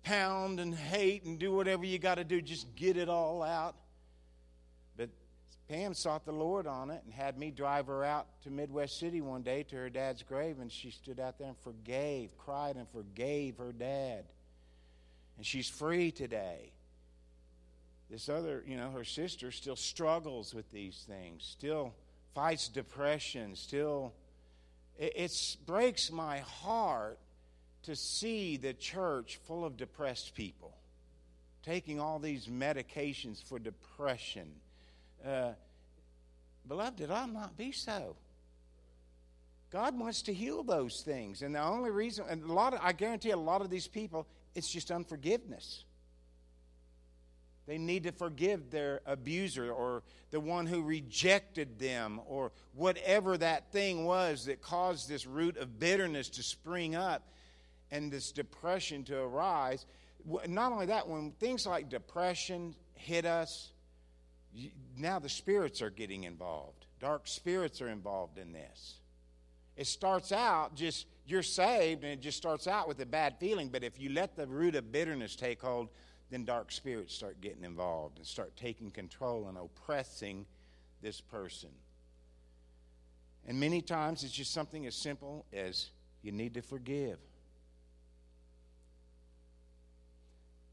[0.03, 3.75] pound and hate and do whatever you got to do, just get it all out.
[4.95, 5.09] But
[5.67, 9.21] Pam sought the Lord on it and had me drive her out to Midwest City
[9.21, 12.87] one day to her dad's grave, and she stood out there and forgave, cried and
[12.89, 14.25] forgave her dad
[15.37, 16.71] and she's free today.
[18.09, 21.93] This other, you know, her sister still struggles with these things, still
[22.37, 24.13] fights depression, still.
[24.99, 27.17] It breaks my heart
[27.81, 30.77] to see the church full of depressed people
[31.63, 34.51] taking all these medications for depression.
[35.25, 35.53] Uh,
[36.67, 38.15] beloved, it ought not be so.
[39.71, 41.41] God wants to heal those things.
[41.41, 44.27] And the only reason, and a lot of, I guarantee a lot of these people,
[44.53, 45.85] it's just unforgiveness.
[47.67, 53.71] They need to forgive their abuser or the one who rejected them or whatever that
[53.73, 57.27] thing was that caused this root of bitterness to spring up
[57.91, 59.85] and this depression to arise.
[60.47, 63.71] Not only that, when things like depression hit us,
[64.97, 66.85] now the spirits are getting involved.
[67.01, 68.95] Dark spirits are involved in this.
[69.75, 73.67] It starts out just you're saved and it just starts out with a bad feeling,
[73.67, 75.89] but if you let the root of bitterness take hold,
[76.29, 80.45] then dark spirits start getting involved and start taking control and oppressing
[81.01, 81.69] this person.
[83.47, 85.89] And many times it's just something as simple as
[86.21, 87.17] you need to forgive.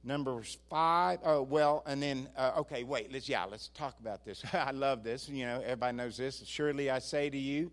[0.03, 4.43] Number five, oh, well, and then, uh, okay, wait, let's, yeah, let's talk about this.
[4.53, 5.29] I love this.
[5.29, 6.43] You know, everybody knows this.
[6.45, 7.71] Surely I say to you,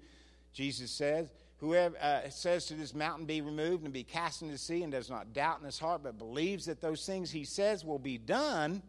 [0.53, 1.29] Jesus says,
[1.61, 4.91] Whoever uh, says to this mountain, be removed and be cast into the sea, and
[4.91, 8.17] does not doubt in his heart, but believes that those things he says will be
[8.17, 8.81] done,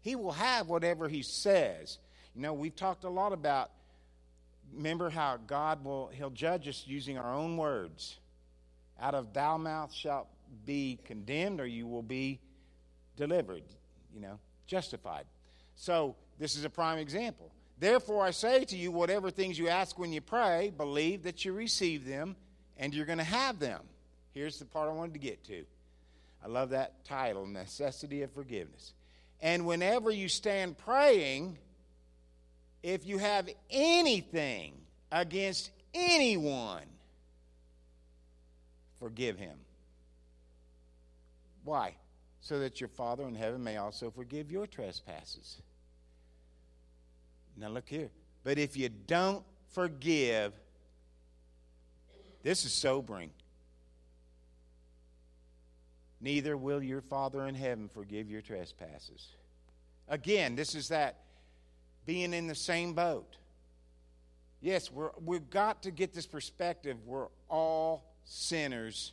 [0.00, 1.98] he will have whatever he says.
[2.34, 3.70] You know, we've talked a lot about,
[4.72, 8.16] remember how God will, he'll judge us using our own words.
[8.98, 10.28] Out of thou mouth shalt
[10.64, 12.40] be condemned, or you will be
[13.18, 13.64] delivered,
[14.14, 15.26] you know, justified.
[15.76, 17.52] So, this is a prime example.
[17.78, 21.52] Therefore, I say to you, whatever things you ask when you pray, believe that you
[21.52, 22.36] receive them
[22.76, 23.80] and you're going to have them.
[24.32, 25.64] Here's the part I wanted to get to.
[26.44, 28.92] I love that title, Necessity of Forgiveness.
[29.40, 31.58] And whenever you stand praying,
[32.82, 34.74] if you have anything
[35.10, 36.84] against anyone,
[38.98, 39.58] forgive him.
[41.64, 41.94] Why?
[42.40, 45.62] So that your Father in heaven may also forgive your trespasses.
[47.56, 48.10] Now, look here.
[48.42, 50.52] But if you don't forgive,
[52.42, 53.30] this is sobering.
[56.20, 59.28] Neither will your Father in heaven forgive your trespasses.
[60.08, 61.16] Again, this is that
[62.06, 63.36] being in the same boat.
[64.60, 66.96] Yes, we're, we've got to get this perspective.
[67.04, 69.12] We're all sinners.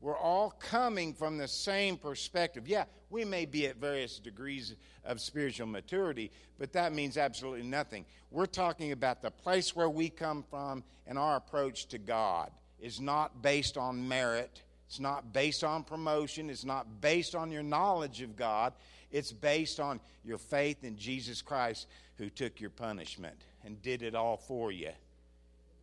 [0.00, 2.68] We're all coming from the same perspective.
[2.68, 8.04] Yeah, we may be at various degrees of spiritual maturity, but that means absolutely nothing.
[8.30, 13.00] We're talking about the place where we come from and our approach to God is
[13.00, 14.62] not based on merit.
[14.86, 16.50] It's not based on promotion.
[16.50, 18.74] It's not based on your knowledge of God.
[19.10, 21.86] It's based on your faith in Jesus Christ
[22.18, 24.90] who took your punishment and did it all for you.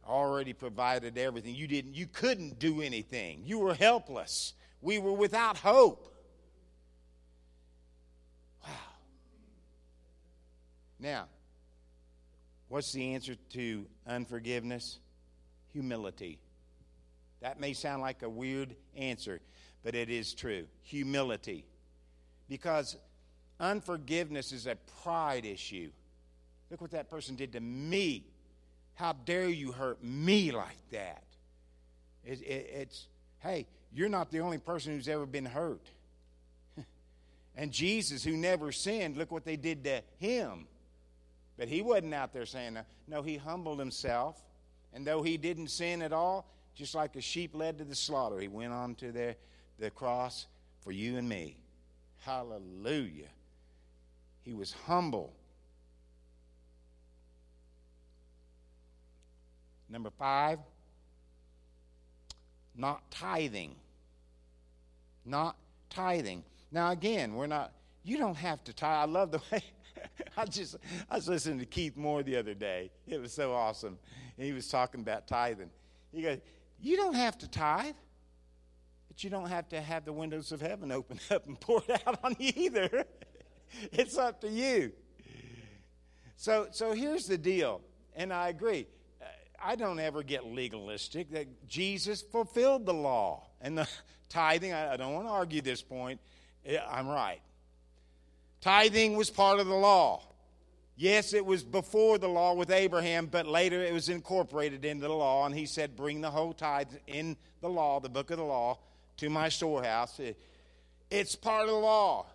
[0.05, 1.55] Already provided everything.
[1.55, 3.43] You didn't you couldn't do anything.
[3.45, 4.53] You were helpless.
[4.81, 6.13] We were without hope.
[8.63, 8.69] Wow.
[10.99, 11.27] Now,
[12.67, 14.99] what's the answer to unforgiveness?
[15.71, 16.39] Humility.
[17.39, 19.39] That may sound like a weird answer,
[19.83, 20.65] but it is true.
[20.83, 21.65] Humility.
[22.49, 22.97] Because
[23.59, 25.91] unforgiveness is a pride issue.
[26.69, 28.25] Look what that person did to me.
[28.95, 31.23] How dare you hurt me like that?
[32.23, 33.08] It, it, it's,
[33.39, 35.86] hey, you're not the only person who's ever been hurt.
[37.56, 40.67] and Jesus, who never sinned, look what they did to him.
[41.58, 42.77] But he wasn't out there saying,
[43.08, 44.41] no, he humbled himself.
[44.93, 48.39] And though he didn't sin at all, just like a sheep led to the slaughter,
[48.39, 49.36] he went on to the,
[49.79, 50.47] the cross
[50.82, 51.58] for you and me.
[52.21, 53.29] Hallelujah.
[54.41, 55.34] He was humble.
[59.93, 60.58] Number five,
[62.75, 63.75] not tithing.
[65.23, 65.56] Not
[65.91, 66.43] tithing.
[66.71, 69.08] Now, again, we're not, you don't have to tithe.
[69.08, 69.62] I love the way,
[70.38, 70.77] I just,
[71.12, 72.89] I was listening to Keith Moore the other day.
[73.06, 73.99] It was so awesome.
[74.36, 75.69] And he was talking about tithing.
[76.12, 76.39] He goes,
[76.82, 77.93] You don't have to tithe,
[79.10, 82.01] but you don't have to have the windows of heaven open up and pour it
[82.08, 83.06] out on you either.
[83.91, 84.91] it's up to you.
[86.36, 87.82] So, so here's the deal,
[88.15, 88.88] and I agree.
[89.63, 93.88] I don't ever get legalistic that Jesus fulfilled the law and the
[94.30, 94.73] tithing.
[94.73, 96.19] I, don't want to argue this point.
[96.89, 97.41] I'm right.
[98.62, 100.23] Tithing was part of the law.
[100.95, 105.13] Yes, it was before the law with Abraham, but later it was incorporated into the
[105.13, 108.43] law, and he said, Bring the whole tithe in the law, the book of the
[108.43, 108.78] law,
[109.17, 110.19] to my storehouse.
[111.10, 112.28] It's part of the law.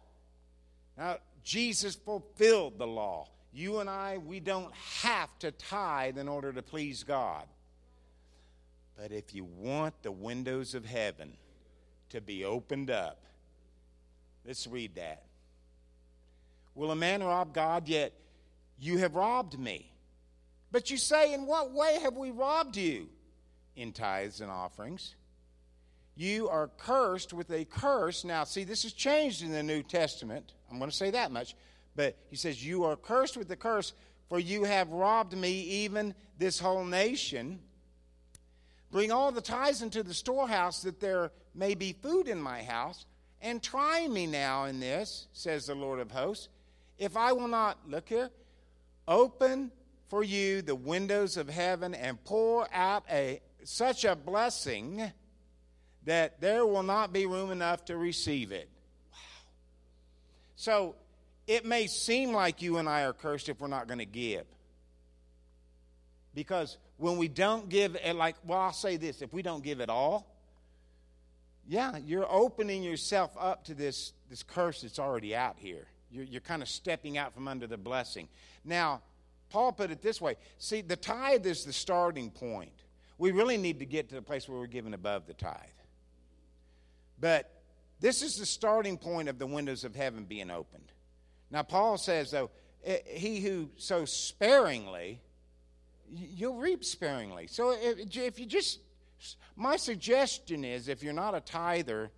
[0.97, 3.29] Now, Jesus fulfilled the law.
[3.53, 7.47] You and I, we don't have to tithe in order to please God.
[8.97, 11.37] But if you want the windows of heaven
[12.11, 13.25] to be opened up,
[14.45, 15.23] let's read that.
[16.75, 17.89] Will a man rob God?
[17.89, 18.13] Yet
[18.79, 19.93] you have robbed me.
[20.71, 23.09] But you say, In what way have we robbed you?
[23.77, 25.15] In tithes and offerings.
[26.17, 28.25] You are cursed with a curse.
[28.25, 30.53] Now, see, this is changed in the New Testament.
[30.69, 31.55] I'm going to say that much.
[31.99, 33.93] But he says, You are cursed with the curse,
[34.29, 37.59] for you have robbed me, even this whole nation.
[38.93, 43.05] Bring all the tithes into the storehouse, that there may be food in my house.
[43.43, 46.49] And try me now in this, says the Lord of hosts,
[46.99, 48.31] if I will not, look here,
[49.09, 49.73] open
[50.07, 55.11] for you the windows of heaven and pour out a such a blessing
[56.05, 58.69] that there will not be room enough to receive it.
[59.11, 59.19] Wow.
[60.55, 60.95] So
[61.49, 64.45] it may seem like you and I are cursed if we're not going to give.
[66.35, 69.81] Because when we don't give, eh, like, well, I'll say this if we don't give
[69.81, 70.37] at all,
[71.67, 75.87] yeah, you're opening yourself up to this, this curse that's already out here.
[76.11, 78.29] You're, you're kind of stepping out from under the blessing.
[78.65, 79.01] Now,
[79.51, 82.73] Paul put it this way see, the tithe is the starting point.
[83.17, 85.57] We really need to get to the place where we're giving above the tithe.
[87.19, 87.51] But
[88.01, 90.93] this is the starting point of the windows of heaven being opened.
[91.51, 92.51] Now, Paul says, though,
[92.85, 95.21] eh, he who sows sparingly,
[96.11, 97.47] you'll reap sparingly.
[97.47, 98.81] So if you just,
[99.57, 102.11] my suggestion is if you're not a tither,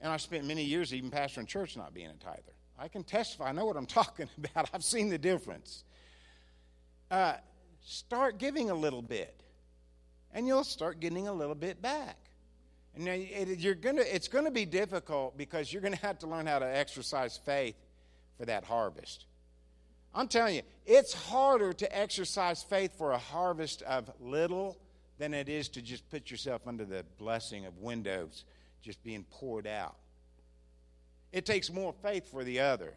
[0.00, 3.48] and I spent many years even pastoring church not being a tither, I can testify.
[3.48, 4.70] I know what I'm talking about.
[4.72, 5.84] I've seen the difference.
[7.10, 7.34] Uh,
[7.84, 9.42] start giving a little bit,
[10.32, 12.18] and you'll start getting a little bit back.
[12.94, 13.06] And
[13.60, 16.58] you're gonna, it's going to be difficult because you're going to have to learn how
[16.58, 17.76] to exercise faith
[18.36, 19.26] for that harvest.
[20.14, 24.78] I'm telling you, it's harder to exercise faith for a harvest of little
[25.18, 28.44] than it is to just put yourself under the blessing of windows
[28.82, 29.96] just being poured out.
[31.32, 32.94] It takes more faith for the other.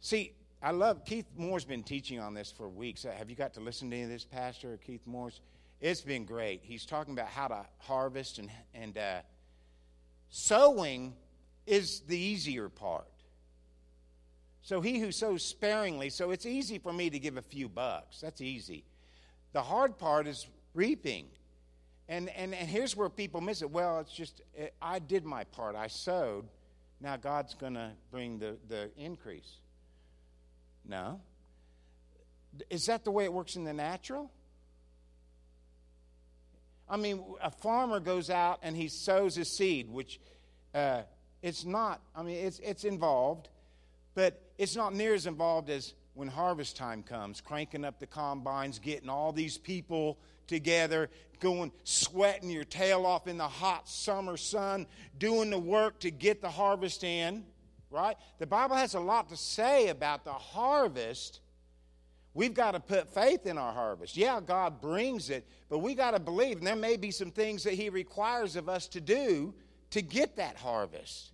[0.00, 3.04] See, I love Keith Moore's been teaching on this for weeks.
[3.04, 5.40] Uh, have you got to listen to any of this, Pastor Keith Moore's?
[5.80, 6.60] It's been great.
[6.62, 9.20] He's talking about how to harvest and and uh,
[10.30, 11.14] sowing
[11.66, 13.06] is the easier part.
[14.62, 18.20] So he who sows sparingly, so it's easy for me to give a few bucks.
[18.20, 18.84] That's easy.
[19.52, 21.26] The hard part is reaping.
[22.08, 23.70] And, and, and here's where people miss it.
[23.70, 25.76] Well, it's just, eh, I did my part.
[25.76, 26.46] I sowed.
[27.00, 29.56] Now God's going to bring the, the increase.
[30.86, 31.20] No.
[32.70, 34.30] Is that the way it works in the natural?
[36.88, 40.18] I mean, a farmer goes out and he sows his seed, which
[40.74, 41.02] uh,
[41.42, 43.48] it's not, I mean, it's, it's involved,
[44.14, 48.80] but it's not near as involved as when harvest time comes, cranking up the combines,
[48.80, 54.86] getting all these people together, going sweating your tail off in the hot summer sun,
[55.18, 57.44] doing the work to get the harvest in,
[57.90, 58.16] right?
[58.38, 61.40] The Bible has a lot to say about the harvest.
[62.34, 64.16] We've got to put faith in our harvest.
[64.16, 67.62] Yeah, God brings it, but we got to believe, and there may be some things
[67.62, 69.54] that He requires of us to do
[69.90, 71.30] to get that harvest.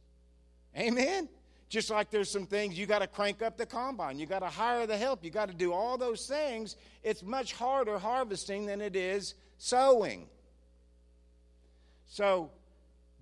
[0.77, 1.29] Amen?
[1.69, 4.49] Just like there's some things you got to crank up the combine, you got to
[4.49, 6.77] hire the help, you got to do all those things.
[7.03, 10.27] It's much harder harvesting than it is sowing.
[12.07, 12.51] So,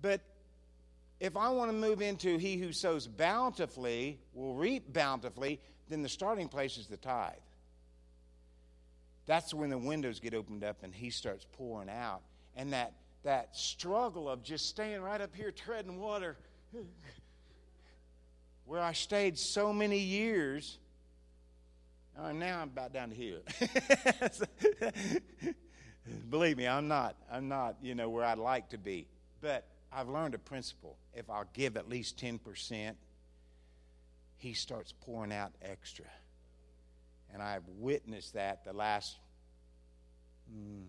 [0.01, 0.21] but
[1.19, 6.09] if I want to move into he who sows bountifully will reap bountifully, then the
[6.09, 7.33] starting place is the tithe.
[9.25, 12.21] That's when the windows get opened up and he starts pouring out.
[12.55, 16.37] And that, that struggle of just staying right up here treading water
[18.65, 20.77] where I stayed so many years.
[22.17, 23.39] Uh, now I'm about down to here.
[26.29, 27.15] Believe me, I'm not.
[27.31, 27.77] I'm not.
[27.81, 29.07] You know where I'd like to be,
[29.41, 30.97] but I've learned a principle.
[31.13, 32.97] If I'll give at least ten percent,
[34.37, 36.05] He starts pouring out extra,
[37.33, 39.17] and I've witnessed that the last
[40.53, 40.83] mm,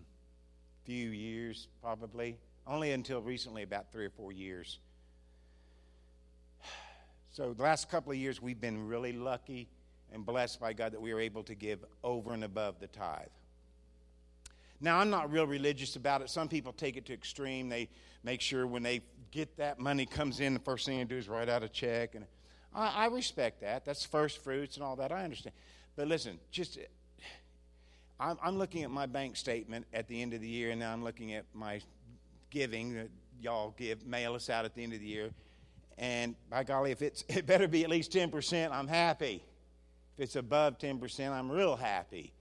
[0.83, 4.79] few years, probably only until recently, about three or four years.
[7.35, 9.67] So, the last couple of years, we've been really lucky
[10.13, 13.27] and blessed by God that we are able to give over and above the tithe.
[14.79, 16.29] Now, I'm not real religious about it.
[16.29, 17.67] Some people take it to extreme.
[17.67, 17.89] They
[18.23, 21.27] make sure when they get that money comes in, the first thing they do is
[21.27, 22.15] write out a check.
[22.15, 22.23] And
[22.73, 23.83] I, I respect that.
[23.83, 25.11] That's first fruits and all that.
[25.11, 25.53] I understand.
[25.97, 26.79] But listen, just
[28.17, 30.93] I'm, I'm looking at my bank statement at the end of the year, and now
[30.93, 31.81] I'm looking at my
[32.49, 33.09] giving that
[33.41, 35.31] y'all give, mail us out at the end of the year.
[35.97, 39.43] And by golly, if it's, it better be at least 10%, I'm happy.
[40.17, 42.33] If it's above 10%, I'm real happy.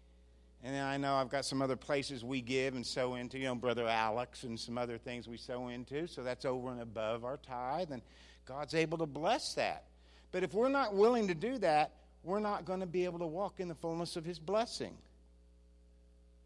[0.62, 3.44] And then I know I've got some other places we give and sow into, you
[3.44, 6.06] know, Brother Alex and some other things we sow into.
[6.06, 8.00] So that's over and above our tithe, and
[8.46, 9.84] God's able to bless that.
[10.32, 11.92] But if we're not willing to do that,
[12.22, 14.96] we're not going to be able to walk in the fullness of His blessing.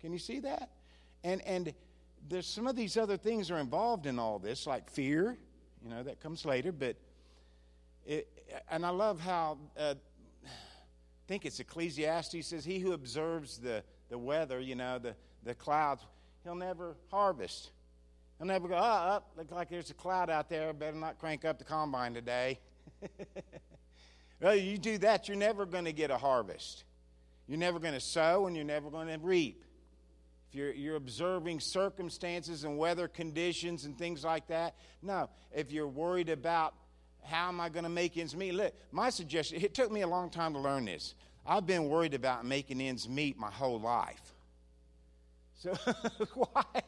[0.00, 0.70] Can you see that?
[1.22, 1.72] And and
[2.28, 5.36] there's some of these other things are involved in all this, like fear
[5.82, 6.72] you know, that comes later.
[6.72, 6.96] But,
[8.06, 8.28] it,
[8.70, 9.94] and I love how, uh,
[10.44, 10.48] I
[11.26, 15.14] think it's Ecclesiastes says, He who observes the, the weather, you know, the,
[15.44, 16.04] the clouds,
[16.44, 17.70] he'll never harvest.
[18.38, 20.72] He'll never go, oh, up, look like there's a cloud out there.
[20.72, 22.60] Better not crank up the combine today.
[24.40, 26.84] well, you do that, you're never going to get a harvest.
[27.48, 29.64] You're never going to sow and you're never going to reap
[30.49, 34.74] if you're, you're observing circumstances and weather conditions and things like that.
[35.03, 36.74] No, if you're worried about
[37.22, 40.07] how am I going to make ends meet, look, my suggestion, it took me a
[40.07, 41.14] long time to learn this.
[41.46, 44.34] I've been worried about making ends meet my whole life.
[45.57, 45.74] So
[46.34, 46.82] why,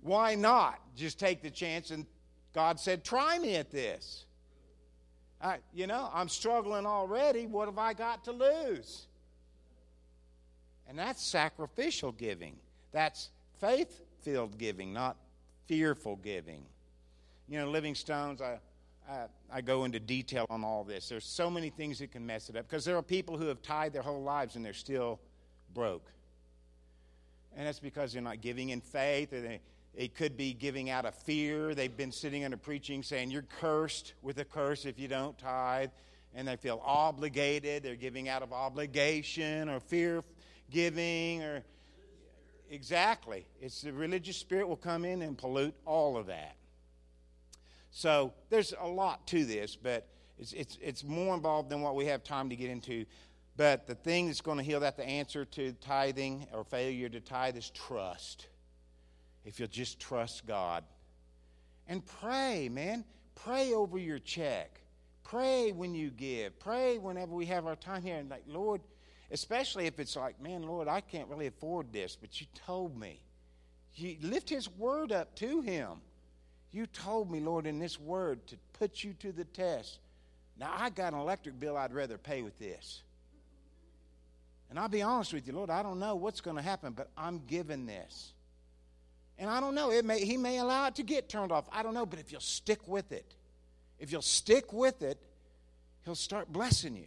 [0.00, 1.90] why not just take the chance?
[1.90, 2.06] And
[2.54, 4.24] God said, try me at this.
[5.42, 7.46] I, you know, I'm struggling already.
[7.46, 9.08] What have I got to lose?
[10.88, 12.56] And that's sacrificial giving.
[12.92, 13.30] That's
[13.60, 15.16] faith filled giving, not
[15.66, 16.62] fearful giving.
[17.48, 18.58] You know, Living Stones, I,
[19.08, 21.08] I, I, go into detail on all this.
[21.08, 23.60] There's so many things that can mess it up because there are people who have
[23.60, 25.20] tied their whole lives and they're still
[25.74, 26.06] broke.
[27.56, 29.60] And that's because they're not giving in faith, or they,
[29.94, 31.74] it could be giving out of fear.
[31.74, 35.90] They've been sitting under preaching saying, You're cursed with a curse if you don't tithe.
[36.36, 37.84] And they feel obligated.
[37.84, 40.24] They're giving out of obligation or fear
[40.70, 41.62] giving or
[42.70, 43.46] exactly.
[43.60, 46.56] It's the religious spirit will come in and pollute all of that.
[47.90, 50.08] So there's a lot to this but
[50.38, 53.04] it's, it's, it's more involved than what we have time to get into.
[53.56, 57.20] But the thing that's going to heal that the answer to tithing or failure to
[57.20, 58.48] tithe is trust.
[59.44, 60.82] If you'll just trust god.
[61.86, 63.04] And pray man.
[63.34, 64.80] Pray over your check.
[65.22, 66.58] Pray when you give.
[66.58, 68.16] Pray whenever we have our time here.
[68.16, 68.80] And like, Lord,
[69.30, 73.20] especially if it's like, man, Lord, I can't really afford this, but you told me.
[73.94, 76.00] You lift his word up to him.
[76.72, 80.00] You told me, Lord, in this word to put you to the test.
[80.58, 83.02] Now, I got an electric bill I'd rather pay with this.
[84.70, 87.08] And I'll be honest with you, Lord, I don't know what's going to happen, but
[87.16, 88.32] I'm given this.
[89.38, 91.64] And I don't know, it may, He may allow it to get turned off.
[91.72, 93.34] I don't know, but if you'll stick with it,
[93.98, 95.18] if you'll stick with it,
[96.04, 97.06] He'll start blessing you.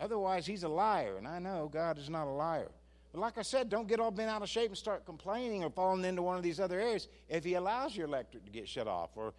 [0.00, 2.70] Otherwise, He's a liar, and I know God is not a liar.
[3.12, 5.70] But like I said, don't get all bent out of shape and start complaining or
[5.70, 8.86] falling into one of these other areas if He allows your electric to get shut
[8.86, 9.10] off.
[9.16, 9.32] Or,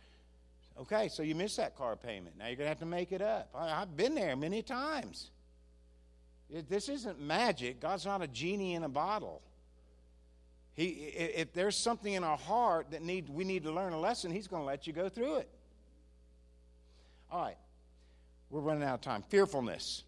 [0.82, 2.38] okay, so you missed that car payment.
[2.38, 3.50] Now you're going to have to make it up.
[3.54, 5.30] I, I've been there many times.
[6.50, 7.80] It, this isn't magic.
[7.80, 9.42] God's not a genie in a bottle.
[10.74, 14.32] He, if there's something in our heart that need, we need to learn a lesson,
[14.32, 15.50] He's going to let you go through it.
[17.32, 17.58] All right.
[18.50, 19.24] We're running out of time.
[19.30, 20.04] Fearfulness.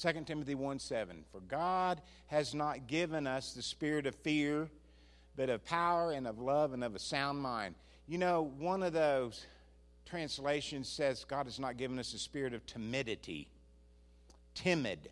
[0.00, 1.24] 2 Timothy 1 7.
[1.30, 4.70] For God has not given us the spirit of fear,
[5.36, 7.74] but of power and of love and of a sound mind.
[8.06, 9.46] You know, one of those
[10.06, 13.48] translations says God has not given us a spirit of timidity.
[14.54, 15.08] Timid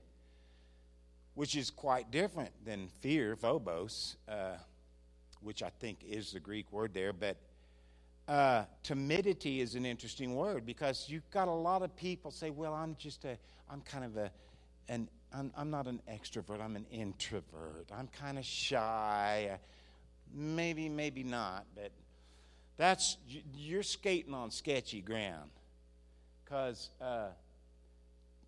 [1.35, 4.57] which is quite different than fear, phobos, uh,
[5.41, 7.13] which I think is the Greek word there.
[7.13, 7.39] But
[8.29, 12.75] uh, timidity is an interesting word because you've got a lot of people say, "Well,
[12.75, 13.39] I'm just a,
[13.71, 14.31] I'm kind of a,
[14.91, 16.61] an, I'm, I'm not an extrovert.
[16.61, 17.89] I'm an introvert.
[17.97, 19.59] I'm kind of shy.
[20.35, 21.93] Maybe, maybe not, but."
[22.77, 23.19] That's
[23.55, 25.51] you're skating on sketchy ground,
[26.43, 27.27] because uh,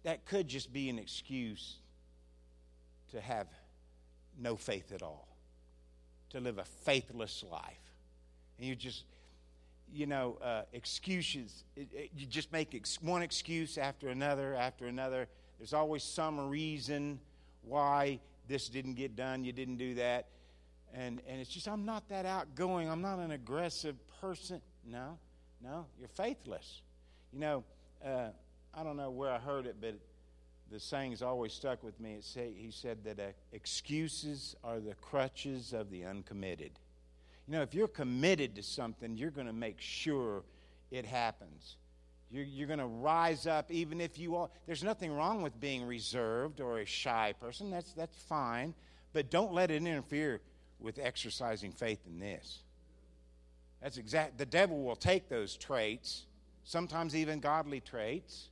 [0.05, 1.77] that could just be an excuse
[3.11, 3.47] to have
[4.41, 5.29] no faith at all,
[6.31, 7.93] to live a faithless life.
[8.57, 9.05] And you just,
[9.93, 11.65] you know, uh, excuses.
[11.77, 15.29] It, it, you just make ex- one excuse after another, after another.
[15.63, 17.21] There's always some reason
[17.63, 20.27] why this didn't get done, you didn't do that.
[20.93, 22.91] And, and it's just, I'm not that outgoing.
[22.91, 24.61] I'm not an aggressive person.
[24.85, 25.21] No,
[25.63, 26.83] no, you're faithless.
[27.33, 27.65] You know,
[28.05, 28.31] uh,
[28.75, 29.95] I don't know where I heard it, but
[30.73, 32.15] the saying's always stuck with me.
[32.15, 36.73] It say, he said that uh, excuses are the crutches of the uncommitted.
[37.47, 40.43] You know, if you're committed to something, you're going to make sure
[40.91, 41.77] it happens.
[42.33, 44.49] You're, you're going to rise up, even if you are.
[44.67, 47.71] There's nothing wrong with being reserved or a shy person.
[47.71, 48.75] That's, that's fine.
[49.13, 50.41] But don't let it interfere
[50.81, 52.63] with exercising faith in this.
[53.83, 54.39] That's exact.
[54.39, 56.25] The devil will take those traits,
[56.65, 58.49] sometimes even godly traits,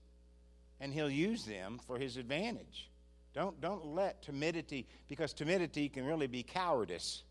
[0.79, 2.91] and he'll use them for his advantage.
[3.33, 7.23] Don't, don't let timidity, because timidity can really be cowardice.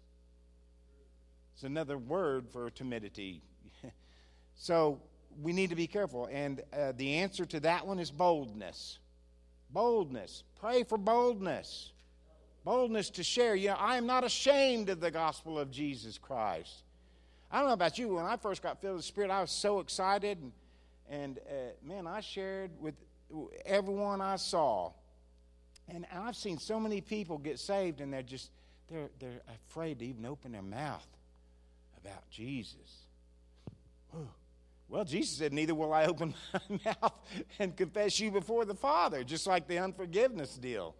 [1.53, 3.43] It's another word for timidity.
[4.55, 5.01] so
[5.41, 6.27] we need to be careful.
[6.31, 8.99] And uh, the answer to that one is boldness.
[9.69, 10.43] Boldness.
[10.59, 11.91] Pray for boldness.
[12.63, 13.55] Boldness to share.
[13.55, 16.83] You know, I am not ashamed of the gospel of Jesus Christ.
[17.51, 18.15] I don't know about you.
[18.15, 20.37] When I first got filled with the Spirit, I was so excited.
[20.39, 20.51] And,
[21.09, 22.95] and uh, man, I shared with
[23.65, 24.91] everyone I saw.
[25.87, 28.51] And I've seen so many people get saved and they're just
[28.89, 31.07] they're they're afraid to even open their mouth
[32.03, 33.05] about Jesus.
[34.89, 36.33] Well, Jesus said, Neither will I open
[36.69, 37.13] my mouth
[37.59, 40.95] and confess you before the Father, just like the unforgiveness deal.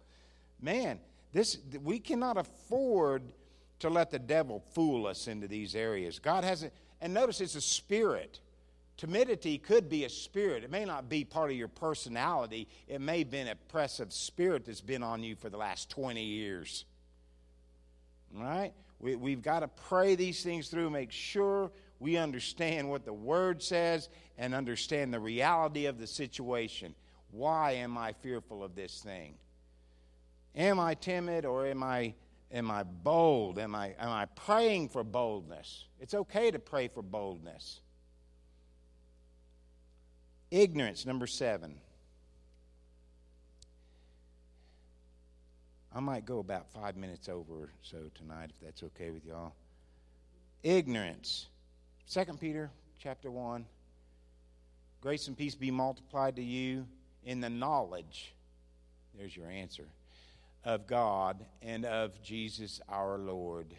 [0.62, 1.00] Man,
[1.32, 3.22] this we cannot afford
[3.80, 6.18] to let the devil fool us into these areas.
[6.18, 8.40] God hasn't, and notice it's a spirit.
[8.96, 10.62] Timidity could be a spirit.
[10.62, 12.68] It may not be part of your personality.
[12.86, 16.22] It may have been a oppressive spirit that's been on you for the last 20
[16.22, 16.84] years.
[18.36, 18.74] All right?
[18.98, 21.70] We, we've got to pray these things through, make sure
[22.00, 26.94] we understand what the Word says and understand the reality of the situation.
[27.30, 29.34] Why am I fearful of this thing?
[30.56, 32.14] Am I timid or am I,
[32.50, 33.58] am I bold?
[33.58, 35.84] Am I, am I praying for boldness?
[36.00, 37.80] It's okay to pray for boldness.
[40.50, 41.76] Ignorance, number seven.
[45.94, 49.52] I might go about five minutes over so tonight, if that's okay with y'all.
[50.62, 51.49] Ignorance.
[52.10, 53.64] Second Peter chapter 1.
[55.00, 56.88] Grace and peace be multiplied to you
[57.22, 58.34] in the knowledge,
[59.16, 59.86] there's your answer,
[60.64, 63.76] of God and of Jesus our Lord.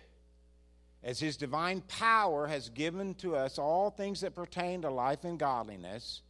[1.04, 5.38] As his divine power has given to us all things that pertain to life and
[5.38, 6.22] godliness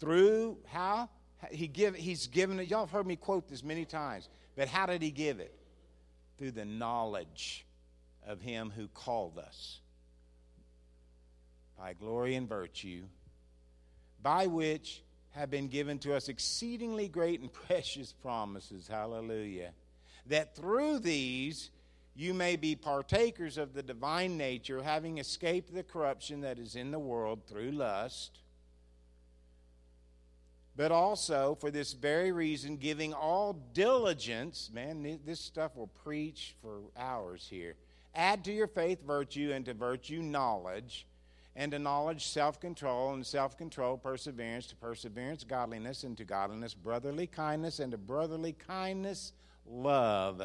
[0.00, 1.10] through how?
[1.50, 2.70] He give, he's given it.
[2.70, 4.30] Y'all have heard me quote this many times.
[4.56, 5.54] But how did he give it?
[6.38, 7.66] Through the knowledge
[8.26, 9.80] of him who called us
[11.78, 13.04] by glory and virtue
[14.24, 15.02] by which
[15.32, 18.88] have been given to us exceedingly great and precious promises.
[18.88, 19.70] Hallelujah.
[20.26, 21.70] That through these
[22.16, 26.90] you may be partakers of the divine nature, having escaped the corruption that is in
[26.90, 28.38] the world through lust.
[30.76, 36.80] But also, for this very reason, giving all diligence, man, this stuff will preach for
[36.96, 37.74] hours here.
[38.14, 41.06] Add to your faith virtue, and to virtue knowledge
[41.56, 46.74] and to knowledge self control, and self control perseverance, to perseverance godliness, and to godliness
[46.74, 49.32] brotherly kindness, and to brotherly kindness
[49.66, 50.42] love.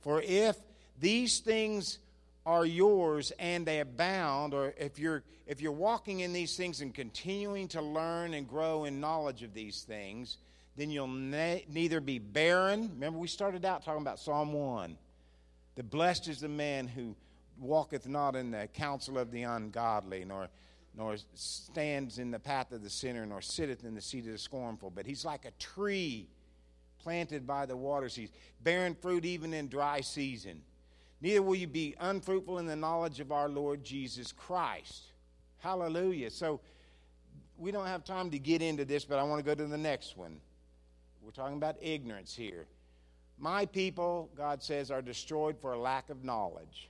[0.00, 0.56] For if
[0.98, 1.98] these things
[2.46, 6.94] are yours and they abound, or if you're if you're walking in these things and
[6.94, 10.38] continuing to learn and grow in knowledge of these things,
[10.76, 12.88] then you'll ne- neither be barren.
[12.94, 14.96] Remember, we started out talking about Psalm 1.
[15.74, 17.16] The blessed is the man who
[17.60, 20.48] walketh not in the counsel of the ungodly, nor,
[20.96, 24.38] nor stands in the path of the sinner, nor sitteth in the seat of the
[24.38, 24.90] scornful.
[24.90, 26.28] But he's like a tree
[26.98, 28.14] planted by the waters.
[28.14, 28.32] He's
[28.62, 30.62] bearing fruit even in dry season.
[31.20, 35.12] Neither will you be unfruitful in the knowledge of our Lord Jesus Christ.
[35.58, 36.30] Hallelujah.
[36.30, 36.60] So
[37.58, 39.78] we don't have time to get into this, but I want to go to the
[39.78, 40.40] next one.
[41.22, 42.66] We're talking about ignorance here.
[43.38, 46.89] My people, God says, are destroyed for a lack of knowledge.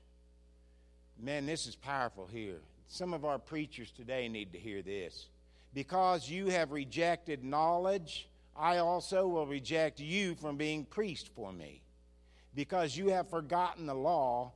[1.23, 2.61] Man, this is powerful here.
[2.87, 5.27] Some of our preachers today need to hear this.
[5.75, 11.83] Because you have rejected knowledge, I also will reject you from being priest for me.
[12.55, 14.53] Because you have forgotten the law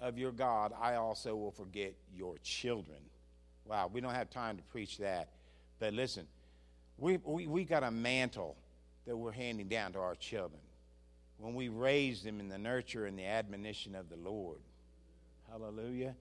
[0.00, 2.98] of your God, I also will forget your children.
[3.64, 5.28] Wow, we don't have time to preach that.
[5.78, 6.26] But listen,
[6.98, 8.56] we, we, we got a mantle
[9.06, 10.60] that we're handing down to our children
[11.38, 14.58] when we raise them in the nurture and the admonition of the Lord.
[15.50, 16.14] Hallelujah.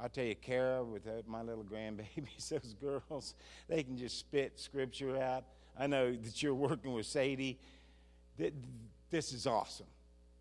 [0.00, 3.34] I'll tell you, Kara, with my little grandbabies, those girls,
[3.68, 5.44] they can just spit scripture out.
[5.78, 7.58] I know that you're working with Sadie.
[8.38, 9.86] This is awesome.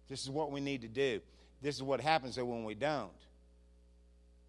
[0.07, 1.21] This is what we need to do.
[1.61, 3.11] This is what happens though when we don't.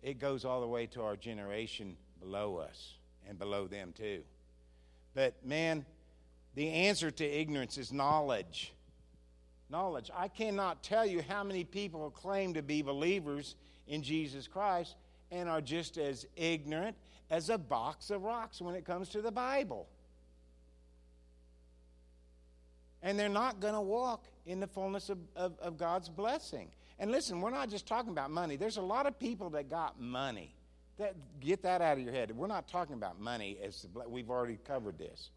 [0.03, 2.95] It goes all the way to our generation below us
[3.28, 4.22] and below them too.
[5.14, 5.85] But man,
[6.55, 8.72] the answer to ignorance is knowledge.
[9.68, 10.11] Knowledge.
[10.16, 13.57] I cannot tell you how many people claim to be believers
[13.91, 14.95] in Jesus Christ
[15.30, 16.97] and are just as ignorant
[17.28, 19.88] as a box of rocks when it comes to the Bible.
[23.03, 26.68] And they're not going to walk in the fullness of, of, of, God's blessing.
[26.99, 28.57] And listen, we're not just talking about money.
[28.57, 30.55] There's a lot of people that got money.
[30.99, 32.30] That, get that out of your head.
[32.30, 35.30] We're not talking about money as the, we've already covered this.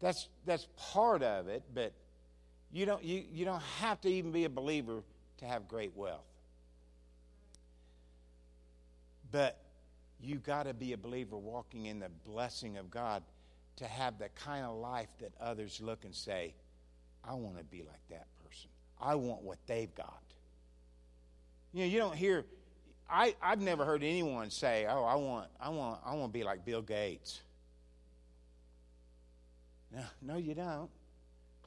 [0.00, 1.92] That's, that's part of it, but
[2.72, 5.02] you don't, you, you don't have to even be a believer
[5.38, 6.24] to have great wealth.
[9.34, 9.58] But
[10.20, 13.24] you got to be a believer walking in the blessing of God
[13.78, 16.54] to have the kind of life that others look and say,
[17.24, 18.70] I want to be like that person.
[19.00, 20.22] I want what they've got.
[21.72, 22.44] You know, you don't hear
[23.10, 26.44] I, I've never heard anyone say, Oh, I want I want I want to be
[26.44, 27.40] like Bill Gates.
[29.90, 30.90] No, no, you don't.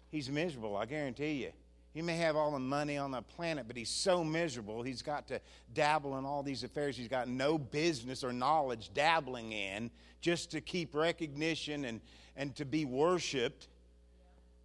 [0.09, 1.51] He's miserable, I guarantee you.
[1.97, 4.83] He may have all the money on the planet, but he's so miserable.
[4.83, 5.41] He's got to
[5.73, 9.89] dabble in all these affairs he's got no business or knowledge dabbling in
[10.21, 11.99] just to keep recognition and,
[12.35, 13.67] and to be worshiped.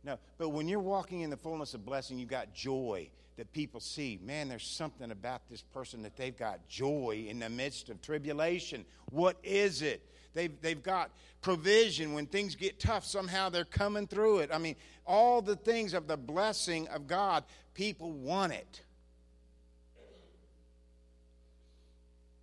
[0.04, 3.08] No, but when you're walking in the fullness of blessing, you've got joy
[3.38, 4.20] that people see.
[4.22, 8.84] Man, there's something about this person that they've got joy in the midst of tribulation.
[9.10, 10.06] What is it?
[10.34, 11.10] They've, they've got
[11.42, 13.04] provision when things get tough.
[13.04, 14.50] Somehow they're coming through it.
[14.52, 14.76] I mean,
[15.06, 18.80] all the things of the blessing of God, people want it.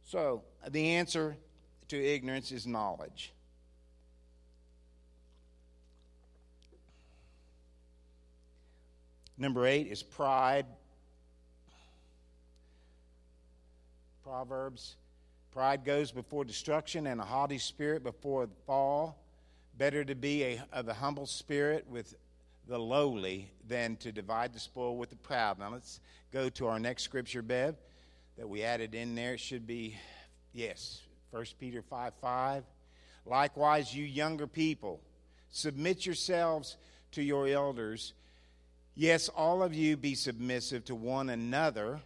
[0.06, 1.38] So, the answer
[1.90, 3.32] to ignorance is knowledge.
[9.38, 10.66] Number eight is pride.
[14.24, 14.96] Proverbs
[15.60, 19.18] Pride goes before destruction, and a haughty spirit before the fall.
[19.78, 22.16] Better to be a, of a humble spirit with
[22.70, 25.60] the lowly than to divide the spoil with the proud.
[25.60, 26.00] Now let's
[26.32, 27.76] go to our next scripture, Bev,
[28.38, 29.34] that we added in there.
[29.34, 29.98] It should be,
[30.54, 31.02] yes,
[31.32, 32.64] 1 Peter 5 5.
[33.26, 35.02] Likewise, you younger people,
[35.50, 36.78] submit yourselves
[37.12, 38.14] to your elders.
[38.96, 42.00] Yes, all of you be submissive to one another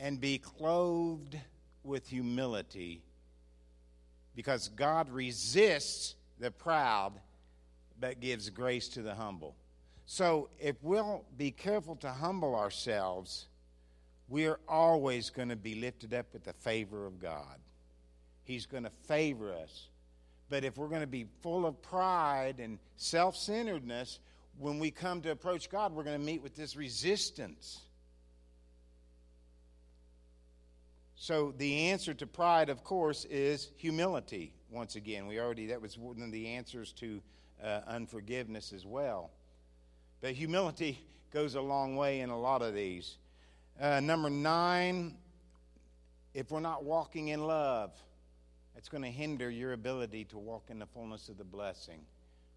[0.00, 1.36] and be clothed
[1.84, 3.02] with humility
[4.34, 7.12] because God resists the proud
[8.00, 9.54] but gives grace to the humble.
[10.06, 13.46] So if we'll be careful to humble ourselves,
[14.28, 17.58] we're always going to be lifted up with the favor of God.
[18.44, 19.88] He's going to favor us
[20.50, 24.20] But if we're going to be full of pride and self centeredness,
[24.58, 27.80] when we come to approach God, we're going to meet with this resistance.
[31.16, 34.52] So the answer to pride, of course, is humility.
[34.70, 37.22] Once again, we already, that was one of the answers to
[37.62, 39.30] uh, unforgiveness as well.
[40.20, 40.98] But humility
[41.32, 43.16] goes a long way in a lot of these.
[43.80, 45.16] Uh, number nine,
[46.32, 47.92] if we're not walking in love,
[48.76, 52.00] it's going to hinder your ability to walk in the fullness of the blessing.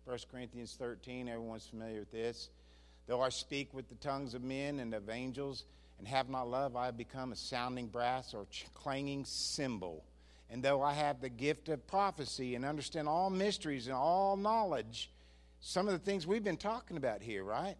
[0.06, 2.50] 1 Corinthians 13, everyone's familiar with this.
[3.08, 5.66] Though I speak with the tongues of men and of angels
[5.98, 10.04] and have not love, I have become a sounding brass or clanging cymbal.
[10.50, 15.12] And though I have the gift of prophecy and understand all mysteries and all knowledge,
[15.60, 17.76] some of the things we've been talking about here, right?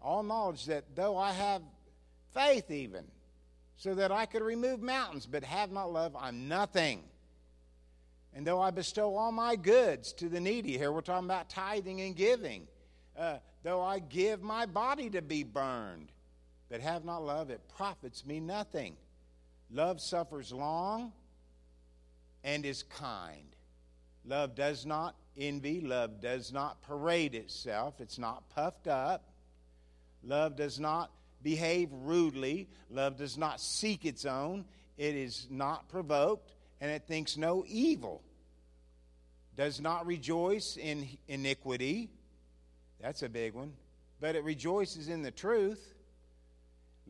[0.00, 1.62] All knowledge that though I have
[2.32, 3.04] faith, even,
[3.76, 7.02] so that I could remove mountains, but have not love, I'm nothing.
[8.34, 12.00] And though I bestow all my goods to the needy, here we're talking about tithing
[12.00, 12.66] and giving.
[13.18, 16.12] Uh, though I give my body to be burned,
[16.70, 18.96] but have not love, it profits me nothing.
[19.70, 21.12] Love suffers long
[22.44, 23.44] and is kind.
[24.24, 25.80] Love does not envy.
[25.80, 28.00] Love does not parade itself.
[28.00, 29.24] It's not puffed up.
[30.22, 31.10] Love does not
[31.42, 32.68] behave rudely.
[32.90, 34.64] Love does not seek its own.
[34.96, 38.22] It is not provoked, and it thinks no evil.
[39.56, 42.10] Does not rejoice in iniquity.
[43.00, 43.72] That's a big one.
[44.20, 45.94] But it rejoices in the truth.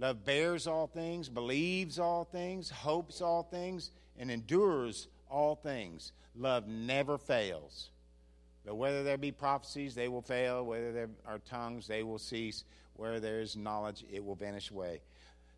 [0.01, 6.13] Love bears all things, believes all things, hopes all things, and endures all things.
[6.35, 7.91] Love never fails.
[8.65, 10.65] But whether there be prophecies, they will fail.
[10.65, 12.65] Whether there are tongues, they will cease.
[12.95, 15.03] Where there is knowledge, it will vanish away.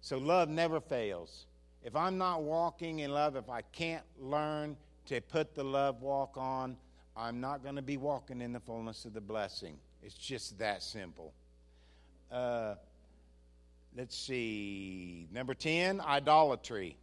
[0.01, 1.47] So love never fails.
[1.85, 4.77] If I'm not walking in love, if I can't learn
[5.07, 6.77] to put the love walk on,
[7.17, 9.77] I'm not going to be walking in the fullness of the blessing.
[10.03, 11.33] It's just that simple.
[12.31, 12.75] Uh,
[13.97, 15.29] let's see.
[15.33, 16.97] Number 10, idolatry.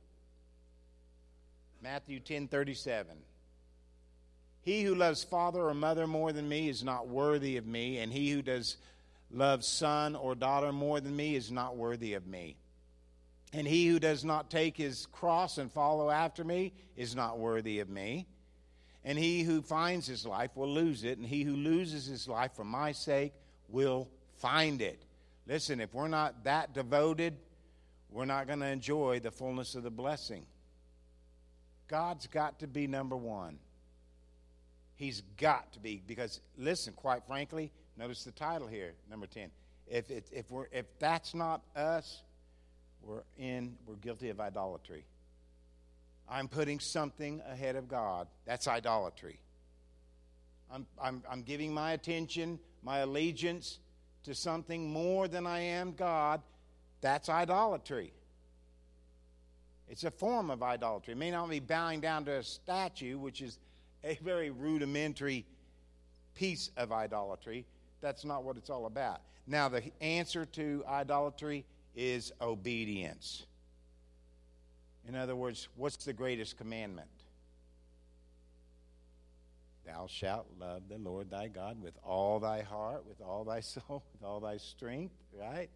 [1.82, 3.18] Matthew 10 37.
[4.62, 8.12] He who loves father or mother more than me is not worthy of me, and
[8.12, 8.78] he who does
[9.32, 12.58] love son or daughter more than me is not worthy of me.
[13.54, 17.80] And he who does not take his cross and follow after me is not worthy
[17.80, 18.28] of me.
[19.04, 22.52] And he who finds his life will lose it, and he who loses his life
[22.56, 23.34] for my sake
[23.70, 25.02] will find it.
[25.50, 27.36] Listen, if we're not that devoted,
[28.12, 30.46] we're not going to enjoy the fullness of the blessing.
[31.88, 33.58] God's got to be number one.
[34.94, 39.50] He's got to be because listen, quite frankly, notice the title here, number ten.
[39.88, 42.22] If it, if we're if that's not us,
[43.02, 45.04] we're in we're guilty of idolatry.
[46.30, 48.28] I'm putting something ahead of God.
[48.46, 49.40] That's idolatry.
[50.72, 53.80] I'm, I'm, I'm giving my attention, my allegiance
[54.30, 56.42] to something more than I am God.
[57.02, 58.14] That's idolatry.
[59.88, 61.14] It's a form of idolatry.
[61.14, 63.58] It may not be bowing down to a statue, which is
[64.04, 65.46] a very rudimentary
[66.36, 67.66] piece of idolatry.
[68.02, 69.22] That's not what it's all about.
[69.48, 71.66] Now, the answer to idolatry
[71.96, 73.48] is obedience.
[75.08, 77.10] In other words, what's the greatest commandment?
[79.92, 84.04] Thou shalt love the Lord thy God with all thy heart, with all thy soul,
[84.14, 85.70] with all thy strength, right?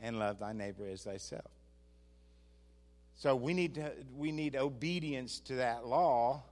[0.00, 1.50] And love thy neighbor as thyself.
[3.16, 6.42] So we need to, we need obedience to that law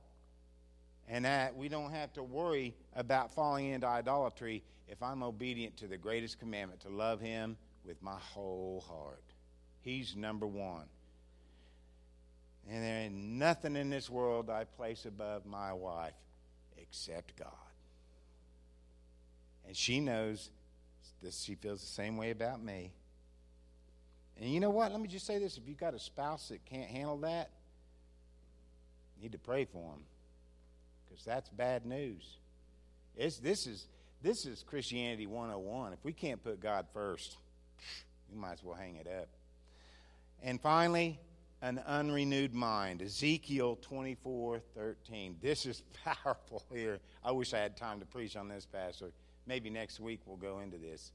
[1.08, 5.86] and that we don't have to worry about falling into idolatry if I'm obedient to
[5.86, 9.22] the greatest commandment to love Him with my whole heart.
[9.80, 10.86] He's number one.
[12.68, 16.14] And there ain't nothing in this world I place above my wife
[16.78, 17.48] except God.
[19.66, 20.50] And she knows
[21.22, 22.92] that she feels the same way about me.
[24.40, 24.92] And you know what?
[24.92, 27.50] Let me just say this if you've got a spouse that can't handle that,
[29.16, 30.04] you need to pray for them
[31.08, 32.36] because that's bad news.
[33.16, 33.86] It's, this, is,
[34.22, 35.94] this is Christianity 101.
[35.94, 37.36] If we can't put God first,
[38.30, 39.28] we might as well hang it up.
[40.42, 41.18] And finally,
[41.62, 43.02] an unrenewed mind.
[43.02, 45.36] Ezekiel 24 13.
[45.40, 47.00] This is powerful here.
[47.24, 49.12] I wish I had time to preach on this, Pastor.
[49.46, 51.12] Maybe next week we'll go into this.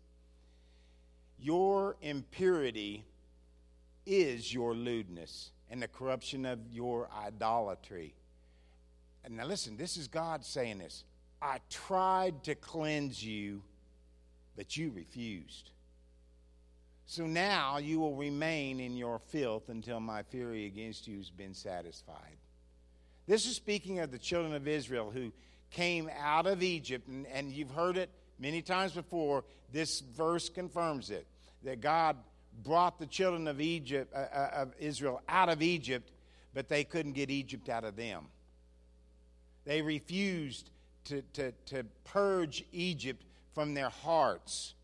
[1.38, 3.04] Your impurity
[4.06, 8.14] is your lewdness and the corruption of your idolatry.
[9.24, 11.04] And now listen, this is God saying this.
[11.42, 13.64] I tried to cleanse you,
[14.56, 15.72] but you refused.
[17.12, 21.54] So now you will remain in your filth until my fury against you has been
[21.54, 22.38] satisfied.
[23.28, 25.34] This is speaking of the children of Israel who
[25.72, 28.10] came out of Egypt, and, and you've heard it
[28.40, 29.44] many times before.
[29.74, 31.28] This verse confirms it
[31.66, 32.16] that God
[32.64, 36.10] brought the children of Egypt, uh, uh, of Israel, out of Egypt,
[36.54, 38.28] but they couldn't get Egypt out of them.
[39.66, 40.70] They refused
[41.06, 44.76] to, to, to purge Egypt from their hearts.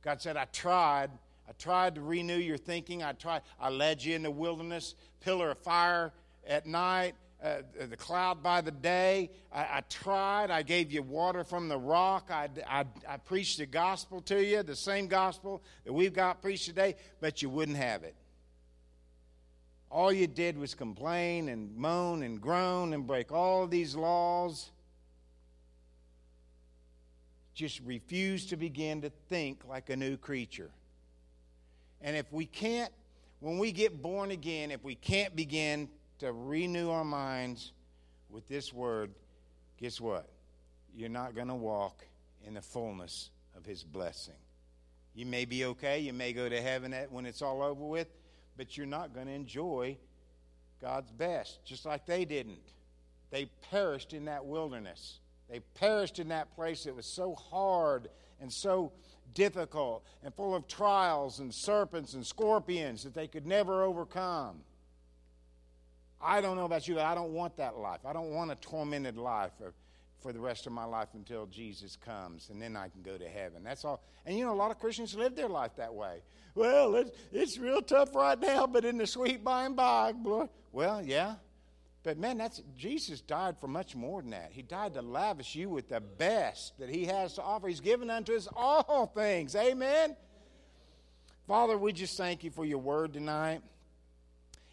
[0.00, 1.10] God said, I tried.
[1.48, 3.02] I tried to renew your thinking.
[3.02, 3.42] I tried.
[3.60, 6.12] I led you in the wilderness, pillar of fire
[6.46, 9.30] at night, uh, the cloud by the day.
[9.52, 10.50] I, I, tried.
[10.50, 12.30] I gave you water from the rock.
[12.30, 16.66] I, I, I preached the gospel to you, the same gospel that we've got preached
[16.66, 18.14] today, but you wouldn't have it.
[19.90, 24.70] All you did was complain and moan and groan and break all these laws.
[27.54, 30.70] Just refuse to begin to think like a new creature.
[32.04, 32.92] And if we can't,
[33.40, 35.88] when we get born again, if we can't begin
[36.18, 37.72] to renew our minds
[38.28, 39.10] with this word,
[39.78, 40.28] guess what?
[40.94, 42.04] You're not going to walk
[42.46, 44.34] in the fullness of his blessing.
[45.14, 48.08] You may be okay, you may go to heaven when it's all over with,
[48.58, 49.96] but you're not going to enjoy
[50.82, 52.58] God's best, just like they didn't.
[53.30, 55.20] They perished in that wilderness.
[55.48, 58.08] They perished in that place that was so hard
[58.40, 58.92] and so
[59.34, 64.62] difficult and full of trials and serpents and scorpions that they could never overcome.
[66.20, 68.00] I don't know about you, but I don't want that life.
[68.06, 69.74] I don't want a tormented life for,
[70.20, 73.28] for the rest of my life until Jesus comes, and then I can go to
[73.28, 73.62] heaven.
[73.62, 74.02] That's all.
[74.24, 76.22] And you know, a lot of Christians live their life that way.
[76.54, 80.48] Well, it's, it's real tough right now, but in the sweet by and by, boy.
[80.72, 81.34] Well, yeah.
[82.04, 84.50] But man, that's Jesus died for much more than that.
[84.52, 87.66] He died to lavish you with the best that He has to offer.
[87.66, 89.56] He's given unto us all things.
[89.56, 90.14] Amen.
[91.48, 93.62] Father, we just thank you for your word tonight.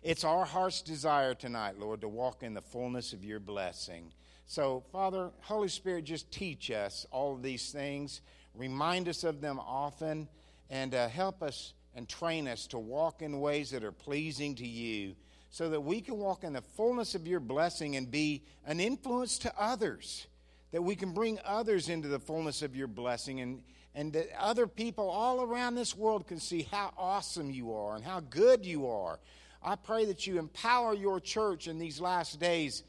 [0.03, 4.11] It's our heart's desire tonight, Lord, to walk in the fullness of your blessing.
[4.45, 8.21] So, Father, Holy Spirit, just teach us all of these things.
[8.53, 10.27] Remind us of them often
[10.69, 14.67] and uh, help us and train us to walk in ways that are pleasing to
[14.67, 15.15] you
[15.51, 19.37] so that we can walk in the fullness of your blessing and be an influence
[19.39, 20.27] to others.
[20.71, 23.61] That we can bring others into the fullness of your blessing and,
[23.93, 28.03] and that other people all around this world can see how awesome you are and
[28.03, 29.19] how good you are
[29.63, 32.83] I pray that you empower your church in these last days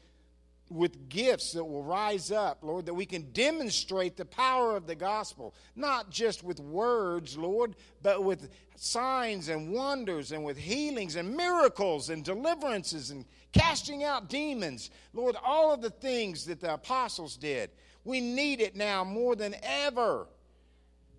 [0.73, 4.95] with gifts that will rise up, Lord, that we can demonstrate the power of the
[4.95, 11.37] gospel, not just with words, Lord, but with signs and wonders and with healings and
[11.37, 14.89] miracles and deliverances and casting out demons.
[15.13, 17.69] Lord, all of the things that the apostles did.
[18.03, 20.27] We need it now more than ever.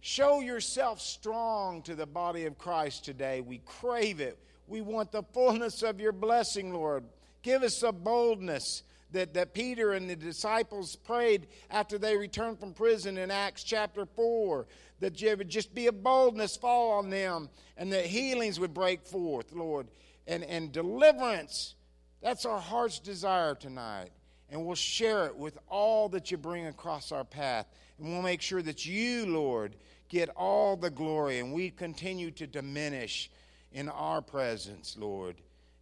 [0.01, 3.41] Show yourself strong to the body of Christ today.
[3.41, 4.39] We crave it.
[4.67, 7.05] We want the fullness of your blessing, Lord.
[7.43, 8.83] Give us a boldness
[9.15, 14.05] that, that Peter and the disciples prayed after they returned from prison in Acts chapter
[14.05, 14.67] 4.
[15.01, 19.07] That there would just be a boldness fall on them and that healings would break
[19.07, 19.89] forth, Lord,
[20.27, 21.75] and, and deliverance.
[22.23, 24.11] That's our heart's desire tonight.
[24.51, 27.67] And we'll share it with all that you bring across our path.
[27.99, 29.77] And we'll make sure that you, Lord,
[30.09, 33.31] get all the glory and we continue to diminish
[33.73, 35.37] in our presence, Lord,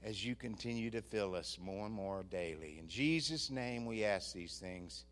[0.04, 2.76] as you continue to fill us more and more daily.
[2.78, 5.04] In Jesus' name we ask these things.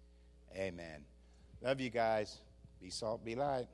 [0.56, 1.04] Amen.
[1.62, 2.38] Love you guys.
[2.80, 3.66] Be salt, be light.